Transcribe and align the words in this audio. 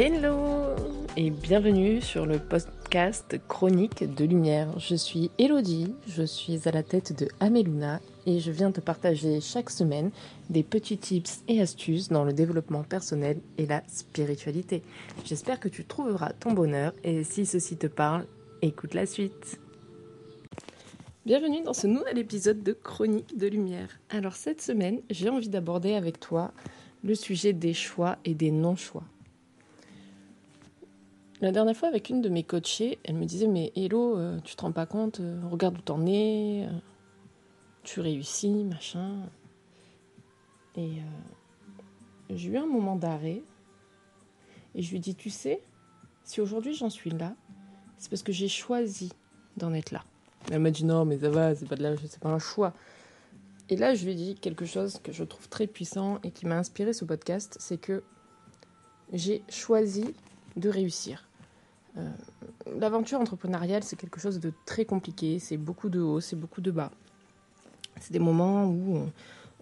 Hello 0.00 0.76
et 1.16 1.30
bienvenue 1.30 2.00
sur 2.00 2.24
le 2.24 2.38
podcast 2.38 3.36
Chronique 3.48 4.04
de 4.14 4.24
Lumière. 4.24 4.78
Je 4.78 4.94
suis 4.94 5.32
Elodie, 5.40 5.92
je 6.06 6.22
suis 6.22 6.68
à 6.68 6.70
la 6.70 6.84
tête 6.84 7.18
de 7.18 7.28
Ameluna 7.40 7.98
et 8.24 8.38
je 8.38 8.52
viens 8.52 8.70
te 8.70 8.80
partager 8.80 9.40
chaque 9.40 9.70
semaine 9.70 10.12
des 10.50 10.62
petits 10.62 10.98
tips 10.98 11.42
et 11.48 11.60
astuces 11.60 12.10
dans 12.10 12.22
le 12.22 12.32
développement 12.32 12.84
personnel 12.84 13.40
et 13.56 13.66
la 13.66 13.82
spiritualité. 13.88 14.84
J'espère 15.24 15.58
que 15.58 15.68
tu 15.68 15.84
trouveras 15.84 16.32
ton 16.32 16.52
bonheur 16.52 16.92
et 17.02 17.24
si 17.24 17.44
ceci 17.44 17.76
te 17.76 17.88
parle, 17.88 18.24
écoute 18.62 18.94
la 18.94 19.04
suite. 19.04 19.58
Bienvenue 21.26 21.64
dans 21.64 21.74
ce 21.74 21.88
nouvel 21.88 22.18
épisode 22.18 22.62
de 22.62 22.72
Chronique 22.72 23.36
de 23.36 23.48
Lumière. 23.48 23.98
Alors 24.10 24.36
cette 24.36 24.62
semaine, 24.62 25.00
j'ai 25.10 25.28
envie 25.28 25.48
d'aborder 25.48 25.94
avec 25.94 26.20
toi 26.20 26.52
le 27.02 27.16
sujet 27.16 27.52
des 27.52 27.74
choix 27.74 28.18
et 28.24 28.34
des 28.34 28.52
non-choix. 28.52 29.02
La 31.40 31.52
dernière 31.52 31.76
fois, 31.76 31.88
avec 31.88 32.08
une 32.08 32.20
de 32.20 32.28
mes 32.28 32.42
coachées, 32.42 32.98
elle 33.04 33.14
me 33.14 33.24
disait 33.24 33.46
Mais 33.46 33.72
Hello, 33.76 34.18
euh, 34.18 34.40
tu 34.42 34.56
te 34.56 34.62
rends 34.62 34.72
pas 34.72 34.86
compte 34.86 35.20
euh, 35.20 35.40
Regarde 35.48 35.78
où 35.78 35.80
t'en 35.80 36.04
es, 36.04 36.66
euh, 36.66 36.78
tu 37.84 38.00
réussis, 38.00 38.64
machin. 38.64 39.20
Et 40.76 41.00
j'ai 42.30 42.50
eu 42.50 42.56
un 42.56 42.66
moment 42.66 42.94
d'arrêt 42.94 43.42
et 44.74 44.82
je 44.82 44.90
lui 44.92 45.00
dis 45.00 45.14
Tu 45.14 45.30
sais, 45.30 45.62
si 46.24 46.40
aujourd'hui 46.40 46.74
j'en 46.74 46.90
suis 46.90 47.10
là, 47.10 47.34
c'est 47.98 48.10
parce 48.10 48.22
que 48.22 48.32
j'ai 48.32 48.48
choisi 48.48 49.12
d'en 49.56 49.72
être 49.74 49.92
là. 49.92 50.04
Elle 50.50 50.60
m'a 50.60 50.70
dit 50.70 50.84
Non, 50.84 51.04
mais 51.04 51.18
ça 51.18 51.30
va, 51.30 51.54
c'est 51.54 51.66
pas, 51.66 51.76
la, 51.76 51.96
c'est 51.96 52.20
pas 52.20 52.30
un 52.30 52.38
choix. 52.38 52.74
Et 53.68 53.76
là, 53.76 53.94
je 53.94 54.04
lui 54.04 54.12
ai 54.12 54.14
dit 54.14 54.34
quelque 54.34 54.64
chose 54.64 54.98
que 55.02 55.12
je 55.12 55.22
trouve 55.22 55.48
très 55.48 55.66
puissant 55.66 56.18
et 56.24 56.30
qui 56.32 56.46
m'a 56.46 56.56
inspiré 56.56 56.92
ce 56.92 57.04
podcast 57.04 57.56
c'est 57.60 57.78
que 57.78 58.02
j'ai 59.12 59.42
choisi 59.48 60.14
de 60.56 60.68
réussir. 60.68 61.27
Euh, 61.98 62.10
l'aventure 62.78 63.20
entrepreneuriale, 63.20 63.82
c'est 63.82 63.96
quelque 63.96 64.20
chose 64.20 64.40
de 64.40 64.52
très 64.64 64.84
compliqué. 64.84 65.38
C'est 65.38 65.56
beaucoup 65.56 65.88
de 65.88 66.00
hauts, 66.00 66.20
c'est 66.20 66.36
beaucoup 66.36 66.60
de 66.60 66.70
bas. 66.70 66.90
C'est 68.00 68.12
des 68.12 68.18
moments 68.18 68.66
où 68.66 69.08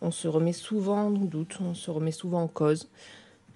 on, 0.00 0.10
se 0.10 0.28
remet 0.28 0.52
souvent 0.52 1.06
en 1.06 1.10
doute, 1.10 1.58
on 1.60 1.74
se 1.74 1.90
remet 1.90 2.10
souvent 2.10 2.42
en 2.42 2.48
cause. 2.48 2.88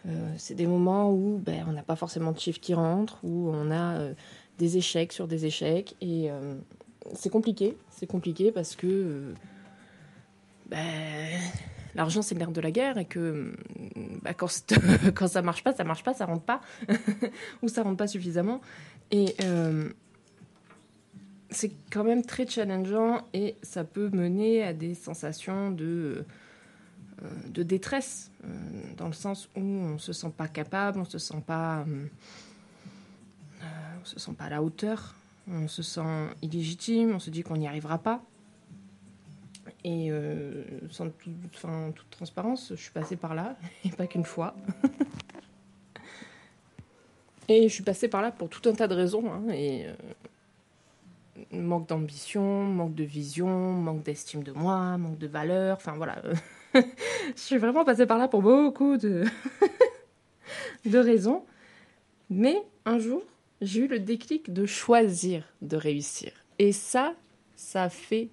Euh, 0.07 0.33
c'est 0.39 0.55
des 0.55 0.67
moments 0.67 1.13
où 1.13 1.39
ben, 1.39 1.67
on 1.69 1.73
n'a 1.73 1.83
pas 1.83 1.97
forcément 1.97 2.33
de 2.33 2.39
chiffres 2.39 2.61
qui 2.61 2.73
rentrent, 2.73 3.19
où 3.23 3.51
on 3.53 3.71
a 3.71 3.97
euh, 3.99 4.15
des 4.59 4.79
échecs 4.79 5.13
sur 5.13 5.29
des 5.29 5.45
échecs. 5.45 5.97
Et 6.01 6.31
c'est 7.15 7.31
compliqué. 7.31 7.77
C'est 7.91 8.07
compliqué 8.07 8.53
parce 8.53 8.77
que 8.77 9.35
ben, 10.67 11.39
l'argent 11.95 12.23
c'est 12.23 12.35
l'air 12.35 12.51
de 12.51 12.61
la 12.61 12.71
guerre 12.71 12.99
et 12.99 13.05
que 13.05 13.55
bah, 14.23 14.35
quand, 14.35 14.49
quand 15.15 15.29
ça 15.29 15.43
marche 15.43 15.63
pas, 15.65 15.75
ça 15.75 15.85
marche 15.85 16.03
pas, 16.03 16.15
ça 16.15 16.27
rentre 16.27 16.45
pas, 16.45 16.61
ou 17.63 17.69
ça 17.69 17.83
rentre 17.83 17.97
pas 17.97 18.07
suffisamment. 18.07 18.61
Et 19.11 19.35
euh, 19.43 19.91
c'est 21.51 21.73
quand 21.91 22.05
même 22.05 22.25
très 22.25 22.47
challengeant 22.47 23.27
et 23.35 23.57
ça 23.63 23.85
peut 23.85 24.09
mener 24.11 24.63
à 24.63 24.73
des 24.73 24.95
sensations 24.95 25.71
de, 25.71 26.25
euh, 27.23 27.29
de 27.49 27.63
détresse, 27.63 28.31
euh, 28.45 28.49
dans 28.97 29.07
le 29.07 29.13
sens 29.13 29.49
où 29.57 29.61
on 29.61 29.99
se 29.99 30.13
sent 30.13 30.33
pas 30.37 30.49
capable, 30.49 31.01
on 31.01 31.05
se 31.05 31.19
sent 31.19 31.43
pas, 31.47 31.85
on 33.61 34.05
se 34.05 34.19
sent 34.19 34.33
pas 34.39 34.45
à 34.45 34.51
la 34.51 34.63
hauteur, 34.63 35.15
on 35.49 35.67
se 35.67 35.83
sent 35.83 36.29
illégitime, 36.43 37.13
on 37.15 37.19
se 37.19 37.31
dit 37.31 37.43
qu'on 37.43 37.57
n'y 37.57 37.67
arrivera 37.67 37.99
pas. 37.99 38.23
Et 39.85 40.11
euh, 40.11 40.65
sans 40.91 41.09
toute 41.09 42.11
transparence, 42.11 42.71
je 42.71 42.81
suis 42.81 42.93
passée 42.93 43.17
par 43.17 43.35
là, 43.35 43.57
et 43.85 43.91
pas 43.91 44.07
qu'une 44.07 44.25
fois. 44.25 44.55
et 47.49 47.69
je 47.69 47.73
suis 47.73 47.83
passée 47.83 48.09
par 48.09 48.23
là 48.23 48.31
pour 48.31 48.49
tout 48.49 48.69
un 48.69 48.73
tas 48.73 48.89
de 48.89 48.95
raisons. 48.95 49.33
Hein, 49.33 49.43
euh, 49.51 49.95
manque 51.53 51.89
d'ambition, 51.89 52.65
manque 52.65 52.95
de 52.95 53.05
vision, 53.05 53.73
manque 53.73 54.03
d'estime 54.03 54.43
de 54.43 54.53
moi, 54.53 54.99
manque 54.99 55.19
de 55.19 55.27
valeur. 55.27 55.77
Enfin 55.77 55.95
voilà. 55.97 56.23
je 56.75 56.83
suis 57.37 57.57
vraiment 57.57 57.85
passée 57.85 58.07
par 58.07 58.19
là 58.19 58.29
pour 58.29 58.43
beaucoup 58.43 58.99
de, 58.99 59.25
de 60.85 60.99
raisons. 60.99 61.45
Mais 62.29 62.63
un 62.85 62.99
jour, 62.99 63.23
j'ai 63.61 63.81
eu 63.81 63.89
le 63.89 63.99
déclic 63.99 64.53
de 64.53 64.67
choisir 64.67 65.45
de 65.63 65.77
réussir. 65.77 66.33
Et 66.59 66.73
ça, 66.73 67.15
ça 67.57 67.89
fait 67.89 68.29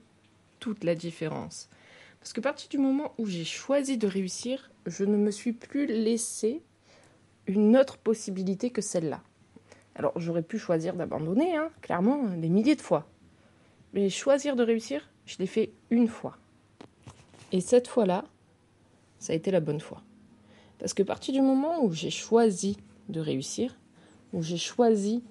toute 0.59 0.83
la 0.83 0.95
différence. 0.95 1.69
Parce 2.19 2.33
que 2.33 2.39
à 2.39 2.43
partir 2.43 2.69
du 2.69 2.77
moment 2.77 3.13
où 3.17 3.25
j'ai 3.25 3.45
choisi 3.45 3.97
de 3.97 4.07
réussir, 4.07 4.71
je 4.85 5.03
ne 5.03 5.17
me 5.17 5.31
suis 5.31 5.53
plus 5.53 5.85
laissé 5.85 6.61
une 7.45 7.77
autre 7.77 7.97
possibilité 7.97 8.69
que 8.69 8.81
celle-là. 8.81 9.21
Alors 9.95 10.13
j'aurais 10.19 10.43
pu 10.43 10.59
choisir 10.59 10.93
d'abandonner, 10.93 11.55
hein, 11.55 11.69
clairement, 11.81 12.23
des 12.23 12.49
milliers 12.49 12.75
de 12.75 12.81
fois. 12.81 13.07
Mais 13.93 14.09
choisir 14.09 14.55
de 14.55 14.63
réussir, 14.63 15.09
je 15.25 15.37
l'ai 15.39 15.47
fait 15.47 15.71
une 15.89 16.07
fois. 16.07 16.37
Et 17.51 17.61
cette 17.61 17.87
fois-là, 17.87 18.25
ça 19.19 19.33
a 19.33 19.35
été 19.35 19.51
la 19.51 19.59
bonne 19.59 19.79
fois. 19.79 20.03
Parce 20.79 20.93
que 20.93 21.01
à 21.01 21.05
partir 21.05 21.33
du 21.33 21.41
moment 21.41 21.83
où 21.83 21.91
j'ai 21.91 22.11
choisi 22.11 22.77
de 23.09 23.19
réussir, 23.19 23.77
où 24.33 24.43
j'ai 24.43 24.57
choisi 24.57 25.23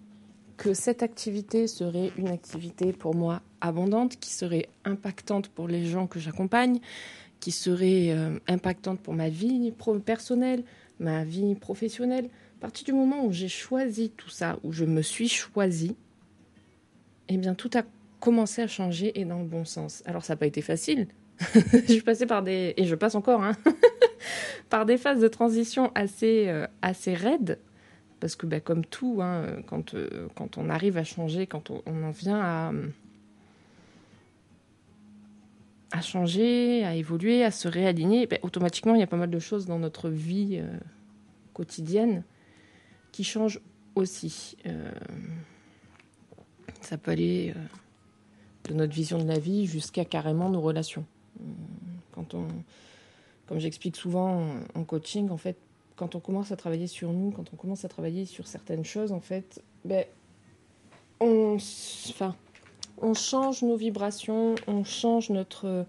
que 0.57 0.75
cette 0.75 1.03
activité 1.03 1.67
serait 1.67 2.13
une 2.17 2.29
activité 2.29 2.93
pour 2.93 3.15
moi 3.15 3.43
abondante, 3.61 4.17
qui 4.19 4.31
serait 4.31 4.69
impactante 4.85 5.49
pour 5.49 5.69
les 5.69 5.85
gens 5.85 6.07
que 6.07 6.19
j'accompagne, 6.19 6.81
qui 7.41 7.53
serait 7.53 8.11
euh, 8.11 8.39
impactante 8.49 9.01
pour 9.01 9.15
ma 9.15 9.29
vie 9.29 9.73
personnelle, 10.05 10.65
ma 10.99 11.25
vie 11.25 11.55
professionnelle. 11.55 12.29
À 12.59 12.61
partir 12.61 12.85
du 12.87 12.93
moment 12.93 13.25
où 13.25 13.33
j'ai 13.33 13.49
choisi 13.49 14.11
tout 14.11 14.31
ça, 14.31 14.59
où 14.63 14.73
je 14.73 14.85
me 14.85 15.03
suis 15.03 15.29
choisi, 15.29 15.95
eh 17.29 17.37
bien 17.37 17.55
tout 17.55 17.71
a 17.75 17.83
commencé 18.21 18.63
à 18.63 18.67
changer 18.67 19.19
et 19.21 19.25
dans 19.25 19.39
le 19.39 19.45
bon 19.45 19.65
sens. 19.65 20.03
Alors 20.07 20.25
ça 20.25 20.35
n'a 20.35 20.39
pas 20.39 20.47
été 20.47 20.63
facile. 20.63 21.09
je 21.55 21.93
suis 21.93 22.01
passée 22.01 22.25
par 22.25 22.43
des 22.43 22.73
et 22.79 22.85
je 22.85 22.95
passe 22.95 23.15
encore 23.15 23.43
hein, 23.43 23.53
par 24.71 24.87
des 24.87 24.97
phases 24.97 25.21
de 25.21 25.29
transition 25.29 25.93
assez 25.95 26.49
euh, 26.49 26.67
assez 26.81 27.13
raides 27.13 27.59
parce 28.21 28.37
que 28.37 28.47
bah, 28.47 28.61
comme 28.61 28.85
tout, 28.85 29.19
hein, 29.21 29.47
quand, 29.67 29.95
euh, 29.95 30.29
quand 30.35 30.59
on 30.59 30.69
arrive 30.71 30.97
à 30.97 31.05
changer, 31.05 31.47
quand 31.47 31.71
on, 31.71 32.05
en 32.05 32.11
vient 32.11 32.41
à, 32.41 32.73
à 35.93 36.01
changer, 36.01 36.85
à 36.85 36.95
évoluer, 36.95 37.45
à 37.45 37.51
se 37.51 37.69
réaligner, 37.69 38.27
bah, 38.27 38.37
automatiquement, 38.43 38.95
il 38.95 39.01
y 39.01 39.05
a 39.05 39.07
pas 39.07 39.17
mal 39.17 39.31
de 39.31 39.39
choses 39.39 39.67
dans 39.67 39.79
notre 39.79 40.09
vie 40.09 40.59
euh, 40.61 40.79
quotidienne 41.53 42.25
qui 43.13 43.25
changent 43.25 43.61
aussi. 43.95 44.57
Euh, 44.67 44.91
ça 46.81 46.99
peut 46.99 47.11
aller 47.11 47.55
de 48.65 48.75
notre 48.75 48.93
vision 48.93 49.19
de 49.19 49.27
la 49.27 49.39
vie 49.39 49.67
jusqu'à 49.67 50.05
carrément 50.05 50.51
nos 50.51 50.61
relations. 50.61 51.05
Quand 52.13 52.35
on, 52.35 52.47
comme 53.47 53.59
j'explique 53.59 53.97
souvent 53.97 54.55
en 54.75 54.85
coaching, 54.85 55.31
en 55.31 55.37
fait, 55.37 55.57
quand 55.97 56.15
on 56.15 56.21
commence 56.21 56.53
à 56.53 56.57
travailler 56.57 56.87
sur 56.87 57.13
nous, 57.13 57.31
quand 57.31 57.53
on 57.53 57.57
commence 57.57 57.85
à 57.85 57.89
travailler 57.89 58.25
sur 58.25 58.47
certaines 58.47 58.85
choses, 58.85 59.13
en 59.13 59.21
fait, 59.21 59.63
ben, 59.85 60.05
on, 61.21 61.57
enfin, 62.11 62.37
on 62.99 63.15
change 63.15 63.63
nos 63.63 63.77
vibrations, 63.77 64.55
on 64.67 64.85
change 64.85 65.31
notre, 65.31 65.87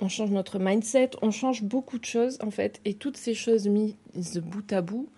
on 0.00 0.08
change 0.08 0.30
notre 0.30 0.58
mindset, 0.58 1.10
on 1.22 1.30
change 1.30 1.62
beaucoup 1.62 1.98
de 1.98 2.04
choses 2.04 2.38
en 2.42 2.50
fait, 2.50 2.80
et 2.84 2.94
toutes 2.94 3.16
ces 3.16 3.34
choses 3.34 3.68
mises 3.68 3.96
bout 4.42 4.72
à 4.72 4.82
bout 4.82 5.08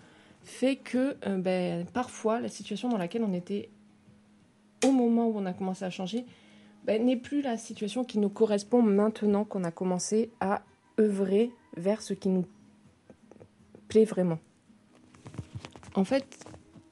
fait 0.43 0.76
que 0.76 1.17
euh, 1.26 1.38
ben, 1.38 1.87
parfois 1.87 2.41
la 2.41 2.49
situation 2.49 2.88
dans 2.88 2.99
laquelle 2.99 3.25
on 3.25 3.32
était 3.32 3.69
au 4.85 4.93
moment 4.93 5.26
où 5.26 5.37
on 5.37 5.47
a 5.47 5.53
commencé 5.53 5.85
à 5.85 5.91
changer 5.91 6.25
ben, 6.85 7.05
n'est 7.05 7.17
plus 7.17 7.43
la 7.43 7.56
situation 7.56 8.05
qui 8.05 8.19
nous 8.19 8.29
correspond 8.29 8.81
maintenant 8.81 9.44
qu'on 9.44 9.65
a 9.65 9.73
commencé 9.73 10.31
à 10.41 10.62
œuvrer 11.00 11.50
vers 11.76 12.00
ce 12.00 12.15
qui 12.15 12.29
nous 12.29 12.47
vraiment. 14.04 14.38
En 15.94 16.04
fait, 16.04 16.44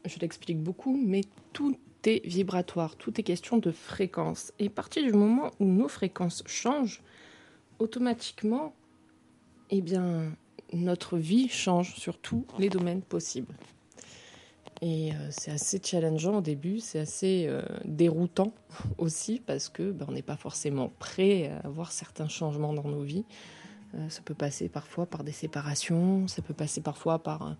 je 0.05 0.19
l'explique 0.19 0.59
beaucoup, 0.59 0.97
mais 0.97 1.23
tout 1.53 1.77
est 2.05 2.25
vibratoire, 2.27 2.97
tout 2.97 3.19
est 3.21 3.23
question 3.23 3.59
de 3.59 3.71
fréquence. 3.71 4.53
Et 4.59 4.67
à 4.67 4.71
partir 4.71 5.03
du 5.03 5.13
moment 5.13 5.51
où 5.61 5.67
nos 5.67 5.89
fréquences 5.89 6.43
changent, 6.47 7.03
automatiquement, 7.79 8.75
eh 9.71 9.81
bien, 9.81 10.33
notre 10.73 11.19
vie 11.19 11.49
change 11.49 11.95
sur 11.97 12.19
tous 12.19 12.47
les 12.59 12.69
domaines 12.69 13.03
possibles. 13.03 13.55
Et 14.83 15.13
euh, 15.13 15.15
c'est 15.31 15.51
assez 15.51 15.81
challengeant 15.83 16.39
au 16.39 16.41
début, 16.41 16.81
c'est 16.81 16.99
assez 16.99 17.47
euh, 17.49 17.63
déroutant 17.85 18.53
aussi 18.99 19.41
parce 19.45 19.69
que 19.69 19.93
ben, 19.93 20.07
on 20.09 20.13
n'est 20.13 20.23
pas 20.23 20.37
forcément 20.37 20.91
prêt 20.99 21.49
à 21.49 21.67
avoir 21.67 21.93
certains 21.93 22.29
changements 22.29 22.73
dans 22.73 22.89
nos 22.89 23.03
vies. 23.03 23.25
Euh, 23.95 24.09
ça 24.09 24.23
peut 24.23 24.35
passer 24.35 24.69
parfois 24.69 25.07
par 25.07 25.25
des 25.25 25.33
séparations, 25.33 26.27
ça 26.27 26.43
peut 26.43 26.55
passer 26.55 26.81
parfois 26.81 27.19
par 27.19 27.43
un, 27.43 27.57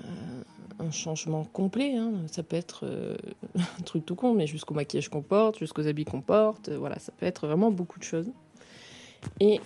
euh, 0.00 0.90
changement 0.90 1.44
complet. 1.44 1.96
Hein. 1.96 2.12
Ça 2.30 2.42
peut 2.42 2.56
être 2.56 2.86
euh, 2.86 3.16
un 3.58 3.82
truc 3.82 4.06
tout 4.06 4.14
con, 4.14 4.34
mais 4.34 4.46
jusqu'au 4.46 4.74
maquillage 4.74 5.08
qu'on 5.08 5.22
porte, 5.22 5.58
jusqu'aux 5.58 5.86
habits 5.86 6.04
qu'on 6.04 6.22
porte. 6.22 6.70
voilà, 6.70 6.98
ça 6.98 7.12
peut 7.12 7.26
être 7.26 7.46
vraiment 7.46 7.70
beaucoup 7.70 7.98
de 7.98 8.04
choses. 8.04 8.30
Et 9.38 9.60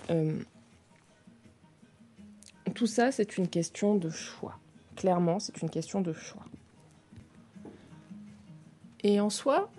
tout 2.75 2.85
ça, 2.85 3.11
c'est 3.11 3.39
une 3.39 3.47
question 3.47 3.95
de 3.95 4.11
choix. 4.11 4.59
Clairement, 4.95 5.39
c'est 5.39 5.63
une 5.63 5.69
question 5.69 6.01
de 6.01 6.13
choix. 6.13 6.43
Et 9.03 9.19
en 9.19 9.31
soi, 9.31 9.71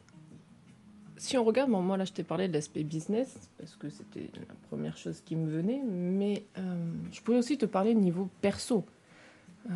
si 1.19 1.37
on 1.37 1.45
regarde, 1.45 1.69
moi 1.71 1.97
là 1.97 2.05
je 2.05 2.13
t'ai 2.13 2.23
parlé 2.23 2.49
de 2.49 2.53
l'aspect 2.53 2.85
business, 2.85 3.51
parce 3.59 3.77
que 3.77 3.89
c'était 3.89 4.31
la 4.37 4.55
première 4.69 4.97
chose 4.97 5.21
qui 5.25 5.37
me 5.37 5.51
venait, 5.51 5.83
mais 5.85 6.45
euh, 6.59 6.93
je 7.13 7.21
pouvais 7.21 7.39
aussi 7.39 7.59
te 7.59 7.67
parler 7.67 7.95
niveau 7.95 8.29
perso. 8.41 8.85
Euh, 9.67 9.73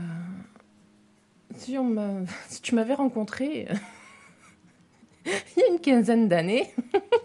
si, 1.56 1.76
on 1.76 2.24
si 2.48 2.62
tu 2.62 2.74
m'avais 2.74 2.94
rencontré 2.94 3.68
il 5.26 5.60
y 5.60 5.62
a 5.62 5.68
une 5.68 5.80
quinzaine 5.80 6.28
d'années, 6.28 6.70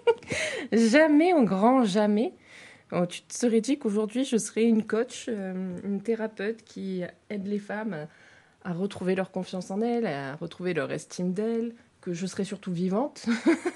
jamais, 0.72 1.34
au 1.34 1.44
grand 1.44 1.86
jamais, 1.86 2.34
oh, 2.92 3.06
tu 3.06 3.22
te 3.22 3.34
serais 3.34 3.62
dit 3.62 3.78
qu'aujourd'hui 3.78 4.26
je 4.26 4.38
serais 4.38 4.64
une 4.64 4.84
coach, 4.84 5.28
euh, 5.30 5.78
une 5.84 6.02
thérapeute 6.02 6.64
qui 6.64 7.04
aide 7.30 7.48
les 7.48 7.60
femmes 7.60 8.08
à 8.64 8.74
retrouver 8.74 9.16
leur 9.16 9.32
confiance 9.32 9.72
en 9.72 9.82
elles, 9.82 10.08
à 10.08 10.36
retrouver 10.36 10.74
leur 10.74 10.92
estime 10.92 11.34
d'elles, 11.34 11.74
que 12.08 12.14
je 12.14 12.26
serai 12.26 12.46
surtout 12.46 12.72
vivante, 12.72 13.26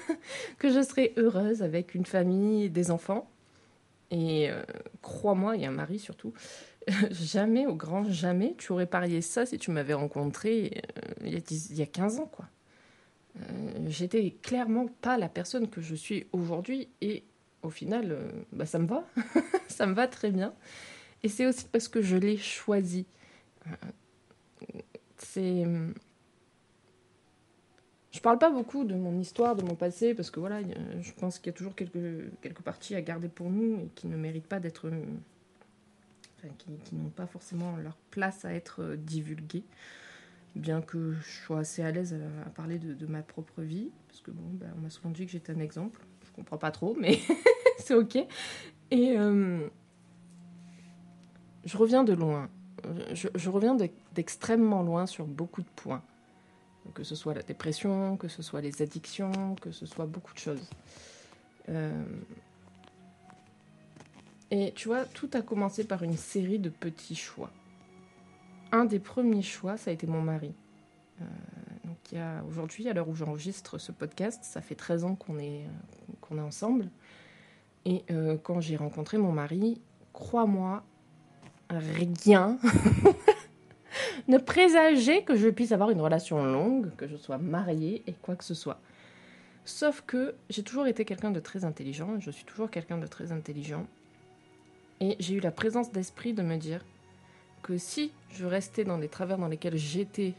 que 0.58 0.70
je 0.72 0.80
serai 0.80 1.12
heureuse 1.18 1.62
avec 1.62 1.94
une 1.94 2.06
famille, 2.06 2.70
des 2.70 2.90
enfants. 2.90 3.30
Et 4.10 4.50
euh, 4.50 4.62
crois-moi, 5.02 5.52
a 5.52 5.68
un 5.68 5.70
mari 5.70 5.98
surtout. 5.98 6.32
jamais, 7.10 7.66
au 7.66 7.74
grand 7.74 8.04
jamais, 8.04 8.54
tu 8.56 8.72
aurais 8.72 8.86
parié 8.86 9.20
ça 9.20 9.44
si 9.44 9.58
tu 9.58 9.70
m'avais 9.70 9.92
rencontré 9.92 10.80
euh, 10.96 11.26
il, 11.26 11.34
y 11.34 11.36
a 11.36 11.40
il, 11.50 11.76
y 11.76 11.82
a 11.82 11.86
15 11.86 12.20
ans, 12.20 12.30
quoi. 12.32 12.46
Euh, 13.36 13.42
j'étais 13.88 14.34
clairement 14.40 14.86
pas 15.02 15.18
la 15.18 15.28
personne 15.28 15.68
que 15.68 15.82
je 15.82 15.94
suis 15.94 16.26
aujourd'hui 16.32 16.88
et 17.02 17.24
au 17.62 17.68
final, 17.68 18.16
bah, 18.50 18.64
ça 18.64 18.78
me 18.78 18.86
va. 18.86 19.06
ça 19.68 19.84
me 19.84 19.92
va 19.92 20.08
très 20.08 20.30
bien. 20.30 20.54
Et 21.22 21.28
c'est 21.28 21.44
aussi 21.44 21.66
parce 21.70 21.86
que 21.86 22.00
je 22.00 22.16
l'ai 22.16 22.38
choisi. 22.38 23.04
c'est 25.18 25.66
je 25.66 25.92
parle 28.22 28.38
pas 28.38 28.50
beaucoup 28.50 28.84
de 28.84 28.94
mon 28.94 29.18
histoire, 29.18 29.56
de 29.56 29.62
mon 29.62 29.74
passé, 29.74 30.14
parce 30.14 30.30
que 30.30 30.40
voilà, 30.40 30.60
je 31.00 31.12
pense 31.12 31.38
qu'il 31.38 31.48
y 31.48 31.54
a 31.54 31.56
toujours 31.56 31.74
quelques, 31.74 32.30
quelques 32.40 32.62
parties 32.62 32.94
à 32.94 33.02
garder 33.02 33.28
pour 33.28 33.50
nous 33.50 33.80
et 33.80 33.88
qui 33.94 34.06
ne 34.06 34.16
méritent 34.16 34.46
pas 34.46 34.60
d'être. 34.60 34.90
Enfin, 36.38 36.54
qui, 36.58 36.94
n'ont 36.94 37.10
pas 37.10 37.26
forcément 37.26 37.76
leur 37.76 37.96
place 38.10 38.44
à 38.44 38.52
être 38.52 38.82
euh, 38.82 38.96
divulguées. 38.96 39.64
Bien 40.56 40.82
que 40.82 41.12
je 41.12 41.44
sois 41.44 41.60
assez 41.60 41.82
à 41.82 41.90
l'aise 41.90 42.16
à, 42.44 42.50
parler 42.50 42.78
de, 42.78 43.06
ma 43.06 43.22
propre 43.22 43.62
vie, 43.62 43.90
parce 44.08 44.20
que 44.20 44.30
bon, 44.30 44.42
ben, 44.52 44.70
on 44.76 44.80
m'a 44.82 44.90
souvent 44.90 45.10
dit 45.10 45.24
que 45.24 45.32
j'étais 45.32 45.52
un 45.52 45.60
exemple. 45.60 46.00
Je 46.26 46.32
comprends 46.32 46.58
pas 46.58 46.70
trop, 46.70 46.96
mais 46.98 47.18
c'est 47.78 47.94
ok. 47.94 48.16
Et 48.90 49.16
euh, 49.16 49.66
je 51.64 51.76
reviens 51.76 52.04
de 52.04 52.12
loin. 52.12 52.50
Je, 53.14 53.28
je 53.34 53.48
reviens 53.48 53.76
d'extrêmement 54.14 54.82
loin 54.82 55.06
sur 55.06 55.26
beaucoup 55.26 55.62
de 55.62 55.68
points 55.76 56.02
que 56.94 57.04
ce 57.04 57.14
soit 57.14 57.34
la 57.34 57.42
dépression, 57.42 58.16
que 58.16 58.28
ce 58.28 58.42
soit 58.42 58.60
les 58.60 58.82
addictions, 58.82 59.54
que 59.60 59.70
ce 59.70 59.86
soit 59.86 60.06
beaucoup 60.06 60.34
de 60.34 60.38
choses. 60.38 60.70
Euh, 61.68 62.04
et 64.50 64.72
tu 64.74 64.88
vois, 64.88 65.04
tout 65.04 65.30
a 65.34 65.42
commencé 65.42 65.84
par 65.84 66.02
une 66.02 66.16
série 66.16 66.58
de 66.58 66.68
petits 66.68 67.14
choix. 67.14 67.50
Un 68.70 68.84
des 68.84 68.98
premiers 68.98 69.42
choix, 69.42 69.76
ça 69.76 69.90
a 69.90 69.94
été 69.94 70.06
mon 70.06 70.20
mari. 70.20 70.54
Euh, 71.20 71.24
donc 71.84 71.96
il 72.10 72.18
y 72.18 72.20
a 72.20 72.42
aujourd'hui, 72.48 72.88
à 72.88 72.92
l'heure 72.92 73.08
où 73.08 73.14
j'enregistre 73.14 73.78
ce 73.78 73.92
podcast, 73.92 74.40
ça 74.44 74.60
fait 74.60 74.74
13 74.74 75.04
ans 75.04 75.14
qu'on 75.14 75.38
est, 75.38 75.64
ensemble. 76.38 76.88
Et 77.84 78.04
euh, 78.10 78.38
quand 78.42 78.62
j'ai 78.62 78.76
rencontré 78.76 79.18
mon 79.18 79.32
mari, 79.32 79.82
crois-moi, 80.14 80.82
rien 81.68 82.58
ne 84.32 84.38
présager 84.38 85.24
que 85.24 85.36
je 85.36 85.48
puisse 85.48 85.72
avoir 85.72 85.90
une 85.90 86.00
relation 86.00 86.44
longue, 86.44 86.94
que 86.96 87.06
je 87.06 87.16
sois 87.16 87.38
mariée 87.38 88.02
et 88.06 88.14
quoi 88.14 88.34
que 88.34 88.44
ce 88.44 88.54
soit. 88.54 88.80
Sauf 89.64 90.02
que 90.06 90.34
j'ai 90.50 90.62
toujours 90.62 90.86
été 90.86 91.04
quelqu'un 91.04 91.30
de 91.30 91.38
très 91.38 91.64
intelligent, 91.64 92.18
je 92.18 92.30
suis 92.30 92.44
toujours 92.44 92.70
quelqu'un 92.70 92.98
de 92.98 93.06
très 93.06 93.30
intelligent. 93.30 93.86
Et 95.00 95.16
j'ai 95.20 95.34
eu 95.34 95.40
la 95.40 95.50
présence 95.50 95.92
d'esprit 95.92 96.32
de 96.32 96.42
me 96.42 96.56
dire 96.56 96.84
que 97.62 97.78
si 97.78 98.12
je 98.30 98.46
restais 98.46 98.84
dans 98.84 98.98
les 98.98 99.08
travers 99.08 99.38
dans 99.38 99.48
lesquels 99.48 99.76
j'étais 99.76 100.34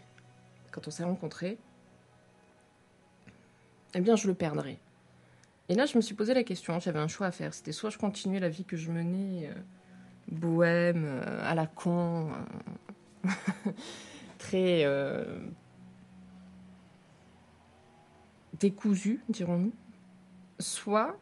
quand 0.72 0.88
on 0.88 0.92
s'est 0.92 1.04
rencontrés, 1.04 1.58
eh 3.94 4.02
bien 4.02 4.16
je 4.16 4.28
le 4.28 4.34
perdrais. 4.34 4.80
Et 5.70 5.76
là, 5.76 5.86
je 5.86 5.96
me 5.96 6.02
suis 6.02 6.16
posé 6.16 6.34
la 6.34 6.44
question, 6.44 6.78
j'avais 6.80 7.00
un 7.00 7.08
choix 7.08 7.28
à 7.28 7.32
faire. 7.32 7.54
C'était 7.54 7.72
soit 7.72 7.90
je 7.90 7.98
continuais 7.98 8.40
la 8.40 8.50
vie 8.50 8.66
que 8.66 8.76
je 8.76 8.92
menais, 8.92 9.48
euh, 9.48 9.54
bohème, 10.30 11.06
euh, 11.06 11.50
à 11.50 11.56
la 11.56 11.68
con, 11.68 12.30
euh, 12.30 12.93
très 14.38 14.84
euh, 14.86 15.40
décousu, 18.60 19.22
dirons-nous, 19.30 19.74
soit 20.60 21.18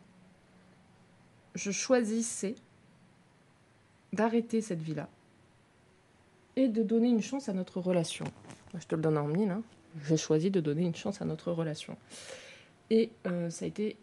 je 1.56 1.72
choisissais 1.72 2.56
d'arrêter 4.14 4.62
cette 4.62 4.82
vie-là 4.82 5.10
et 6.56 6.68
de 6.68 6.84
donner 6.84 7.10
une 7.10 7.22
chance 7.22 7.50
à 7.50 7.54
notre 7.54 7.80
relation. 7.80 8.26
Je 8.78 8.86
te 8.86 8.96
le 8.96 9.02
donne 9.02 9.18
en 9.18 9.28
mille, 9.28 9.50
hein. 9.50 9.64
j'ai 10.06 10.18
choisi 10.18 10.52
de 10.52 10.60
donner 10.60 10.84
une 10.84 10.96
chance 10.96 11.22
à 11.22 11.26
notre 11.26 11.52
relation. 11.52 11.98
Et 12.90 13.12
euh, 13.28 13.50
ça 13.50 13.66
a 13.66 13.68
été 13.68 13.98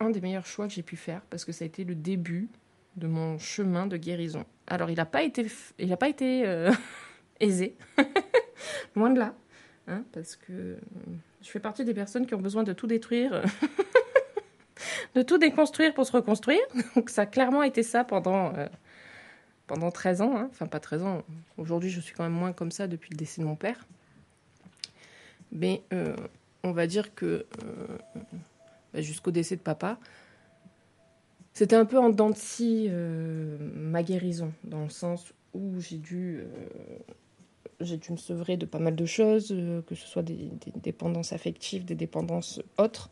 un 0.00 0.10
des 0.10 0.20
meilleurs 0.20 0.46
choix 0.46 0.66
que 0.66 0.74
j'ai 0.74 0.82
pu 0.82 0.96
faire 0.96 1.22
parce 1.30 1.44
que 1.44 1.52
ça 1.52 1.64
a 1.64 1.66
été 1.66 1.84
le 1.84 1.94
début 1.94 2.48
de 2.96 3.06
mon 3.06 3.38
chemin 3.38 3.86
de 3.86 3.96
guérison. 3.96 4.44
Alors 4.66 4.90
il 4.90 4.96
n'a 4.96 5.06
pas 5.06 5.22
été, 5.22 5.46
il 5.78 5.96
pas 5.96 6.08
été 6.08 6.46
euh, 6.46 6.72
aisé. 7.40 7.76
Loin 8.96 9.10
de 9.10 9.18
là. 9.18 9.34
Hein, 9.88 10.04
parce 10.12 10.36
que 10.36 10.76
je 11.42 11.50
fais 11.50 11.60
partie 11.60 11.84
des 11.84 11.94
personnes 11.94 12.26
qui 12.26 12.34
ont 12.34 12.40
besoin 12.40 12.62
de 12.62 12.72
tout 12.72 12.86
détruire, 12.86 13.42
de 15.14 15.22
tout 15.22 15.38
déconstruire 15.38 15.92
pour 15.92 16.06
se 16.06 16.12
reconstruire. 16.12 16.62
Donc 16.94 17.10
ça 17.10 17.22
a 17.22 17.26
clairement 17.26 17.62
été 17.62 17.82
ça 17.82 18.04
pendant, 18.04 18.54
euh, 18.54 18.68
pendant 19.66 19.90
13 19.90 20.22
ans. 20.22 20.36
Hein. 20.36 20.48
Enfin, 20.50 20.66
pas 20.66 20.80
13 20.80 21.02
ans. 21.02 21.22
Aujourd'hui, 21.58 21.90
je 21.90 22.00
suis 22.00 22.14
quand 22.14 22.22
même 22.22 22.32
moins 22.32 22.52
comme 22.52 22.70
ça 22.70 22.86
depuis 22.86 23.10
le 23.10 23.16
décès 23.16 23.42
de 23.42 23.46
mon 23.46 23.56
père. 23.56 23.86
Mais 25.50 25.82
euh, 25.92 26.16
on 26.62 26.70
va 26.70 26.86
dire 26.86 27.14
que 27.14 27.44
euh, 27.64 27.98
bah, 28.94 29.00
jusqu'au 29.00 29.32
décès 29.32 29.56
de 29.56 29.62
papa, 29.62 29.98
c'était 31.54 31.76
un 31.76 31.84
peu 31.84 31.98
en 31.98 32.08
dents 32.08 32.30
de 32.30 32.36
scie 32.36 32.88
ma 33.74 34.02
guérison, 34.02 34.52
dans 34.64 34.84
le 34.84 34.88
sens 34.88 35.34
où 35.52 35.80
j'ai 35.80 35.98
dû 35.98 36.40
j'ai 37.82 37.96
dû 37.96 38.12
me 38.12 38.16
sevrer 38.16 38.56
de 38.56 38.66
pas 38.66 38.78
mal 38.78 38.94
de 38.94 39.06
choses, 39.06 39.48
euh, 39.52 39.82
que 39.82 39.94
ce 39.94 40.06
soit 40.06 40.22
des, 40.22 40.50
dépendances 40.76 41.32
affectives, 41.32 41.84
des 41.84 41.94
dépendances 41.94 42.60
autres. 42.78 43.10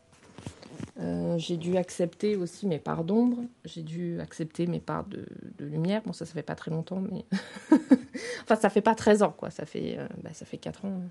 Euh, 0.99 1.37
j'ai 1.37 1.57
dû 1.57 1.77
accepter 1.77 2.35
aussi 2.35 2.67
mes 2.67 2.79
parts 2.79 3.03
d'ombre, 3.03 3.43
j'ai 3.65 3.83
dû 3.83 4.19
accepter 4.19 4.67
mes 4.67 4.79
parts 4.79 5.05
de, 5.05 5.25
lumière. 5.59 6.01
Bon, 6.05 6.13
ça, 6.13 6.25
ça 6.25 6.33
fait 6.33 6.43
pas 6.43 6.55
très 6.55 6.71
longtemps, 6.71 7.01
mais. 7.01 7.25
enfin, 8.43 8.55
ça 8.55 8.69
fait 8.69 8.81
pas 8.81 8.95
13 8.95 9.23
ans, 9.23 9.33
quoi. 9.35 9.51
Ça 9.51 9.65
fait, 9.65 9.97
euh, 9.97 10.07
bah, 10.23 10.31
ça 10.33 10.45
fait 10.45 10.57
4 10.57 10.85
ans, 10.85 11.01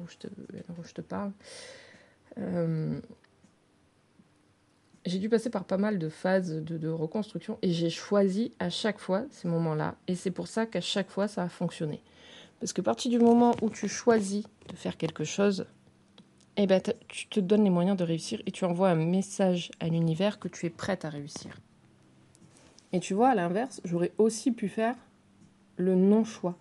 où 0.00 0.06
je 0.08 0.16
te, 0.16 0.28
je 0.84 0.92
te 0.92 1.00
parle. 1.00 1.32
j'ai 5.04 5.18
dû 5.18 5.28
passer 5.28 5.50
par 5.50 5.64
pas 5.64 5.78
mal 5.78 5.98
de 5.98 6.08
phases 6.08 6.50
de 6.50 6.88
reconstruction 6.88 7.58
et 7.62 7.72
j'ai 7.72 7.90
choisi 7.90 8.52
à 8.58 8.70
chaque 8.70 8.98
fois 8.98 9.24
ces 9.30 9.46
moments-là. 9.48 9.94
Et 10.08 10.14
c'est 10.14 10.30
pour 10.30 10.48
ça 10.48 10.66
qu'à 10.66 10.80
chaque 10.80 11.10
fois, 11.10 11.28
ça 11.28 11.44
a 11.44 11.48
fonctionné. 11.48 12.02
Parce 12.60 12.72
que 12.72 12.80
à 12.80 12.84
partir 12.84 13.10
du 13.10 13.18
moment 13.18 13.54
où 13.62 13.70
tu 13.70 13.88
choisis 13.88 14.44
de 14.68 14.76
faire 14.76 14.96
quelque 14.96 15.24
chose, 15.24 15.66
eh 16.56 16.66
ben, 16.66 16.80
tu 17.08 17.26
te 17.28 17.40
donnes 17.40 17.64
les 17.64 17.70
moyens 17.70 17.96
de 17.96 18.04
réussir 18.04 18.40
et 18.46 18.50
tu 18.50 18.64
envoies 18.64 18.88
un 18.88 18.94
message 18.94 19.70
à 19.78 19.88
l'univers 19.88 20.38
que 20.38 20.48
tu 20.48 20.66
es 20.66 20.70
prête 20.70 21.04
à 21.04 21.10
réussir. 21.10 21.60
Et 22.92 23.00
tu 23.00 23.14
vois, 23.14 23.28
à 23.30 23.34
l'inverse, 23.34 23.80
j'aurais 23.84 24.12
aussi 24.16 24.52
pu 24.52 24.68
faire 24.68 24.94
le 25.76 25.94
non-choix. 25.94 26.56